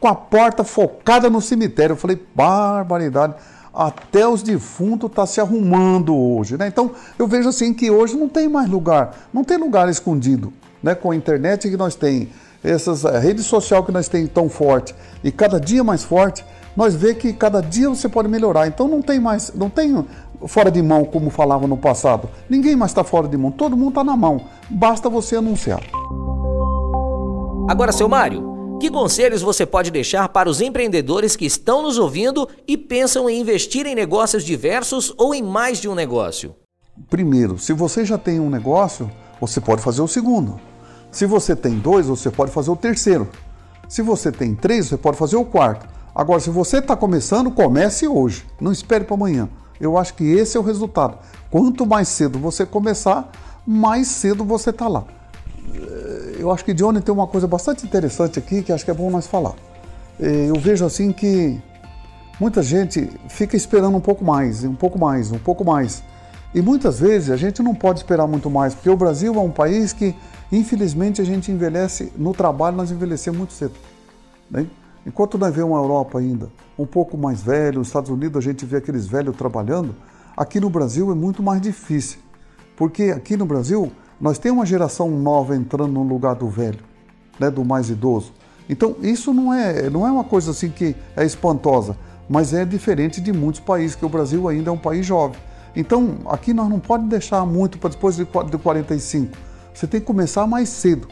com 0.00 0.08
a 0.08 0.16
porta 0.16 0.64
focada 0.64 1.30
no 1.30 1.40
cemitério. 1.40 1.92
Eu 1.92 1.96
falei, 1.96 2.20
barbaridade. 2.34 3.34
até 3.72 4.26
os 4.26 4.42
defuntos 4.42 5.08
estão 5.08 5.24
tá 5.24 5.26
se 5.26 5.40
arrumando 5.40 6.12
hoje, 6.12 6.56
né? 6.56 6.66
Então 6.66 6.90
eu 7.16 7.28
vejo 7.28 7.48
assim 7.48 7.72
que 7.72 7.88
hoje 7.88 8.16
não 8.16 8.28
tem 8.28 8.48
mais 8.48 8.68
lugar, 8.68 9.28
não 9.32 9.44
tem 9.44 9.56
lugar 9.56 9.88
escondido, 9.88 10.52
né? 10.82 10.92
Com 10.92 11.12
a 11.12 11.16
internet 11.16 11.70
que 11.70 11.76
nós 11.76 11.94
tem, 11.94 12.30
essas 12.64 13.06
a 13.06 13.18
rede 13.20 13.44
social 13.44 13.84
que 13.84 13.92
nós 13.92 14.08
tem 14.08 14.26
tão 14.26 14.48
forte 14.48 14.92
e 15.22 15.30
cada 15.30 15.60
dia 15.60 15.84
mais 15.84 16.02
forte, 16.02 16.44
nós 16.76 16.94
vê 16.94 17.14
que 17.14 17.32
cada 17.32 17.60
dia 17.60 17.88
você 17.88 18.08
pode 18.08 18.28
melhorar. 18.28 18.66
Então 18.66 18.86
não 18.86 19.00
tem 19.00 19.18
mais, 19.18 19.52
não 19.54 19.70
tem 19.70 20.04
fora 20.46 20.70
de 20.70 20.82
mão 20.82 21.04
como 21.04 21.30
falava 21.30 21.66
no 21.66 21.76
passado. 21.76 22.28
Ninguém 22.48 22.76
mais 22.76 22.90
está 22.90 23.02
fora 23.02 23.26
de 23.26 23.36
mão, 23.36 23.50
todo 23.50 23.76
mundo 23.76 23.90
está 23.90 24.04
na 24.04 24.16
mão. 24.16 24.42
Basta 24.68 25.08
você 25.08 25.36
anunciar. 25.36 25.82
Agora, 27.68 27.90
seu 27.90 28.08
Mário, 28.08 28.78
que 28.78 28.90
conselhos 28.90 29.42
você 29.42 29.64
pode 29.64 29.90
deixar 29.90 30.28
para 30.28 30.48
os 30.48 30.60
empreendedores 30.60 31.34
que 31.34 31.46
estão 31.46 31.82
nos 31.82 31.98
ouvindo 31.98 32.48
e 32.68 32.76
pensam 32.76 33.28
em 33.28 33.40
investir 33.40 33.86
em 33.86 33.94
negócios 33.94 34.44
diversos 34.44 35.12
ou 35.16 35.34
em 35.34 35.42
mais 35.42 35.78
de 35.78 35.88
um 35.88 35.94
negócio? 35.94 36.54
Primeiro, 37.08 37.58
se 37.58 37.72
você 37.72 38.04
já 38.04 38.18
tem 38.18 38.38
um 38.38 38.50
negócio, 38.50 39.10
você 39.40 39.60
pode 39.60 39.82
fazer 39.82 40.02
o 40.02 40.08
segundo. 40.08 40.60
Se 41.10 41.26
você 41.26 41.56
tem 41.56 41.78
dois, 41.78 42.06
você 42.06 42.30
pode 42.30 42.50
fazer 42.50 42.70
o 42.70 42.76
terceiro. 42.76 43.28
Se 43.88 44.02
você 44.02 44.30
tem 44.30 44.54
três, 44.54 44.86
você 44.86 44.96
pode 44.96 45.16
fazer 45.16 45.36
o 45.36 45.44
quarto. 45.44 45.86
Agora, 46.16 46.40
se 46.40 46.50
você 46.50 46.78
está 46.78 46.96
começando, 46.96 47.50
comece 47.50 48.08
hoje. 48.08 48.44
Não 48.60 48.72
espere 48.72 49.04
para 49.04 49.14
amanhã. 49.14 49.48
Eu 49.78 49.98
acho 49.98 50.14
que 50.14 50.24
esse 50.24 50.56
é 50.56 50.60
o 50.60 50.62
resultado. 50.62 51.18
Quanto 51.50 51.86
mais 51.86 52.08
cedo 52.08 52.38
você 52.38 52.66
começar, 52.66 53.30
mais 53.66 54.08
cedo 54.08 54.44
você 54.44 54.70
está 54.70 54.88
lá 54.88 55.04
eu 56.38 56.52
acho 56.52 56.64
que 56.64 56.72
Johnny 56.72 57.00
tem 57.00 57.12
uma 57.12 57.26
coisa 57.26 57.46
bastante 57.46 57.84
interessante 57.84 58.38
aqui 58.38 58.62
que 58.62 58.72
acho 58.72 58.84
que 58.84 58.90
é 58.90 58.94
bom 58.94 59.10
nós 59.10 59.26
falar. 59.26 59.54
É, 60.20 60.46
eu 60.48 60.54
vejo 60.54 60.84
assim 60.84 61.12
que 61.12 61.60
muita 62.40 62.62
gente 62.62 63.10
fica 63.28 63.56
esperando 63.56 63.96
um 63.96 64.00
pouco 64.00 64.24
mais, 64.24 64.64
um 64.64 64.74
pouco 64.74 64.98
mais, 64.98 65.32
um 65.32 65.38
pouco 65.38 65.64
mais. 65.64 66.02
E 66.54 66.62
muitas 66.62 67.00
vezes 67.00 67.30
a 67.30 67.36
gente 67.36 67.62
não 67.62 67.74
pode 67.74 67.98
esperar 68.00 68.26
muito 68.26 68.48
mais, 68.48 68.74
porque 68.74 68.88
o 68.88 68.96
Brasil 68.96 69.34
é 69.34 69.40
um 69.40 69.50
país 69.50 69.92
que, 69.92 70.14
infelizmente, 70.50 71.20
a 71.20 71.24
gente 71.24 71.50
envelhece 71.50 72.12
no 72.16 72.32
trabalho, 72.32 72.76
nós 72.76 72.90
envelhecemos 72.90 73.36
muito 73.36 73.52
cedo. 73.52 73.74
Né? 74.50 74.66
Enquanto 75.06 75.38
nós 75.38 75.54
vemos 75.54 75.70
uma 75.70 75.78
Europa 75.78 76.18
ainda 76.18 76.50
um 76.76 76.84
pouco 76.84 77.16
mais 77.16 77.40
velho, 77.40 77.80
os 77.80 77.86
Estados 77.86 78.10
Unidos 78.10 78.38
a 78.38 78.40
gente 78.40 78.66
vê 78.66 78.78
aqueles 78.78 79.06
velhos 79.06 79.36
trabalhando, 79.36 79.94
aqui 80.36 80.58
no 80.58 80.68
Brasil 80.68 81.12
é 81.12 81.14
muito 81.14 81.44
mais 81.44 81.62
difícil. 81.62 82.18
Porque 82.76 83.04
aqui 83.04 83.36
no 83.36 83.46
Brasil 83.46 83.92
nós 84.20 84.36
temos 84.36 84.58
uma 84.58 84.66
geração 84.66 85.08
nova 85.08 85.54
entrando 85.54 85.92
no 85.92 86.02
lugar 86.02 86.34
do 86.34 86.48
velho, 86.48 86.80
né, 87.38 87.48
do 87.48 87.64
mais 87.64 87.88
idoso. 87.88 88.32
Então, 88.68 88.96
isso 89.00 89.32
não 89.32 89.54
é, 89.54 89.88
não 89.88 90.04
é 90.04 90.10
uma 90.10 90.24
coisa 90.24 90.50
assim 90.50 90.70
que 90.70 90.96
é 91.16 91.24
espantosa, 91.24 91.96
mas 92.28 92.52
é 92.52 92.64
diferente 92.64 93.20
de 93.20 93.32
muitos 93.32 93.60
países, 93.60 93.94
que 93.94 94.04
o 94.04 94.08
Brasil 94.08 94.48
ainda 94.48 94.70
é 94.70 94.72
um 94.72 94.78
país 94.78 95.06
jovem. 95.06 95.38
Então, 95.76 96.16
aqui 96.26 96.52
nós 96.52 96.68
não 96.68 96.80
podemos 96.80 97.10
deixar 97.10 97.46
muito 97.46 97.78
para 97.78 97.90
depois 97.90 98.16
de 98.16 98.24
45. 98.24 99.36
Você 99.72 99.86
tem 99.86 100.00
que 100.00 100.06
começar 100.06 100.46
mais 100.48 100.68
cedo. 100.68 101.06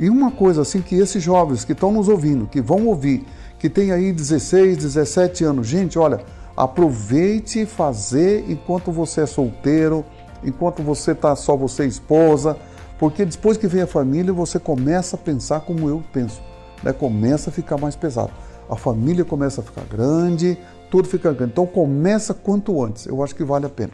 E 0.00 0.08
uma 0.08 0.30
coisa 0.30 0.62
assim 0.62 0.80
que 0.80 0.94
esses 0.94 1.22
jovens 1.22 1.62
que 1.62 1.72
estão 1.72 1.92
nos 1.92 2.08
ouvindo, 2.08 2.46
que 2.46 2.62
vão 2.62 2.86
ouvir, 2.86 3.26
que 3.58 3.68
tem 3.68 3.92
aí 3.92 4.14
16, 4.14 4.78
17 4.78 5.44
anos, 5.44 5.66
gente, 5.66 5.98
olha, 5.98 6.20
aproveite 6.56 7.66
fazer 7.66 8.46
enquanto 8.48 8.90
você 8.90 9.20
é 9.20 9.26
solteiro, 9.26 10.02
enquanto 10.42 10.82
você 10.82 11.12
está 11.12 11.36
só 11.36 11.54
você 11.54 11.84
esposa, 11.84 12.56
porque 12.98 13.26
depois 13.26 13.58
que 13.58 13.66
vem 13.66 13.82
a 13.82 13.86
família 13.86 14.32
você 14.32 14.58
começa 14.58 15.16
a 15.16 15.18
pensar 15.18 15.60
como 15.60 15.86
eu 15.86 16.02
penso, 16.14 16.40
né? 16.82 16.94
começa 16.94 17.50
a 17.50 17.52
ficar 17.52 17.76
mais 17.76 17.94
pesado. 17.94 18.32
A 18.70 18.76
família 18.76 19.22
começa 19.22 19.60
a 19.60 19.64
ficar 19.64 19.84
grande, 19.84 20.56
tudo 20.90 21.08
fica 21.08 21.30
grande. 21.30 21.52
Então 21.52 21.66
começa 21.66 22.32
quanto 22.32 22.82
antes, 22.82 23.04
eu 23.04 23.22
acho 23.22 23.34
que 23.34 23.44
vale 23.44 23.66
a 23.66 23.70
pena. 23.70 23.92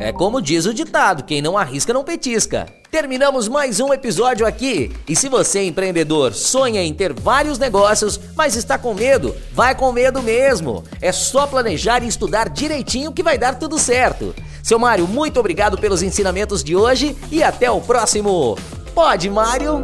É 0.00 0.12
como 0.12 0.40
diz 0.40 0.64
o 0.64 0.72
ditado: 0.72 1.24
quem 1.24 1.42
não 1.42 1.58
arrisca 1.58 1.92
não 1.92 2.04
petisca. 2.04 2.66
Terminamos 2.90 3.48
mais 3.48 3.80
um 3.80 3.92
episódio 3.92 4.46
aqui. 4.46 4.92
E 5.08 5.16
se 5.16 5.28
você, 5.28 5.64
empreendedor, 5.64 6.32
sonha 6.32 6.82
em 6.82 6.94
ter 6.94 7.12
vários 7.12 7.58
negócios, 7.58 8.18
mas 8.36 8.56
está 8.56 8.78
com 8.78 8.94
medo, 8.94 9.34
vai 9.52 9.74
com 9.74 9.92
medo 9.92 10.22
mesmo. 10.22 10.84
É 11.02 11.12
só 11.12 11.46
planejar 11.46 12.02
e 12.02 12.08
estudar 12.08 12.48
direitinho 12.48 13.12
que 13.12 13.22
vai 13.22 13.36
dar 13.36 13.58
tudo 13.58 13.78
certo. 13.78 14.34
Seu 14.62 14.78
Mário, 14.78 15.06
muito 15.06 15.38
obrigado 15.40 15.76
pelos 15.76 16.02
ensinamentos 16.02 16.62
de 16.62 16.76
hoje 16.76 17.16
e 17.30 17.42
até 17.42 17.70
o 17.70 17.80
próximo. 17.80 18.56
Pode, 18.94 19.28
Mário? 19.28 19.82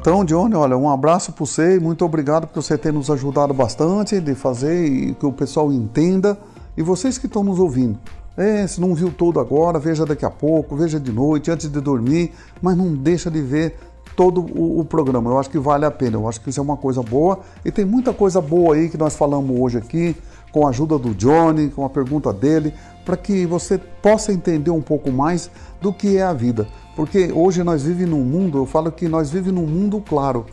Então, 0.00 0.24
Johnny, 0.24 0.54
olha, 0.54 0.76
um 0.76 0.88
abraço 0.88 1.32
para 1.32 1.44
você 1.44 1.76
e 1.76 1.80
muito 1.80 2.04
obrigado 2.04 2.46
por 2.46 2.62
você 2.62 2.78
ter 2.78 2.92
nos 2.92 3.10
ajudado 3.10 3.52
bastante 3.52 4.20
de 4.20 4.34
fazer 4.34 4.86
e 4.86 5.14
que 5.14 5.26
o 5.26 5.32
pessoal 5.32 5.72
entenda. 5.72 6.38
E 6.76 6.82
vocês 6.82 7.18
que 7.18 7.26
estão 7.26 7.42
nos 7.42 7.58
ouvindo, 7.58 7.98
é, 8.36 8.66
se 8.66 8.80
não 8.80 8.94
viu 8.94 9.12
todo 9.12 9.38
agora, 9.38 9.78
veja 9.78 10.04
daqui 10.04 10.24
a 10.24 10.30
pouco, 10.30 10.76
veja 10.76 10.98
de 10.98 11.12
noite, 11.12 11.50
antes 11.50 11.70
de 11.70 11.80
dormir, 11.80 12.32
mas 12.60 12.76
não 12.76 12.94
deixa 12.94 13.30
de 13.30 13.40
ver 13.40 13.76
todo 14.16 14.40
o, 14.40 14.80
o, 14.80 14.84
programa. 14.84 15.30
Eu 15.30 15.38
acho 15.38 15.50
que 15.50 15.58
vale 15.58 15.84
a 15.84 15.90
pena, 15.90 16.16
eu 16.16 16.28
acho 16.28 16.40
que 16.40 16.50
isso 16.50 16.60
é 16.60 16.62
uma 16.62 16.76
coisa 16.76 17.02
boa 17.02 17.40
e 17.64 17.70
tem 17.70 17.84
muita 17.84 18.12
coisa 18.12 18.40
boa 18.40 18.74
aí 18.74 18.88
que 18.88 18.98
nós 18.98 19.14
falamos 19.14 19.56
hoje 19.58 19.78
aqui, 19.78 20.16
com 20.50 20.66
a 20.66 20.70
ajuda 20.70 20.98
do 20.98 21.14
Johnny, 21.14 21.68
com 21.68 21.84
a 21.84 21.90
pergunta 21.90 22.32
dele, 22.32 22.72
para 23.04 23.16
que 23.16 23.44
você 23.46 23.78
possa 23.78 24.32
entender 24.32 24.70
um 24.70 24.82
pouco 24.82 25.10
mais 25.10 25.50
do 25.80 25.92
que 25.92 26.16
é 26.16 26.22
a 26.22 26.32
vida. 26.32 26.66
Porque 26.96 27.32
hoje 27.32 27.62
nós 27.62 27.82
vivemos 27.82 28.16
num 28.16 28.24
mundo, 28.24 28.58
eu 28.58 28.66
falo 28.66 28.90
que 28.90 29.08
nós 29.08 29.30
vivemos 29.30 29.60
num 29.60 29.66
mundo 29.68 30.00
claro. 30.00 30.46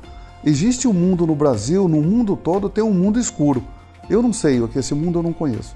Existe 0.43 0.87
um 0.87 0.93
mundo 0.93 1.27
no 1.27 1.35
Brasil, 1.35 1.87
no 1.87 2.01
mundo 2.01 2.35
todo 2.35 2.67
tem 2.67 2.83
um 2.83 2.93
mundo 2.93 3.19
escuro. 3.19 3.63
Eu 4.09 4.21
não 4.21 4.33
sei, 4.33 4.59
porque 4.59 4.79
esse 4.79 4.93
mundo 4.95 5.19
eu 5.19 5.23
não 5.23 5.33
conheço. 5.33 5.75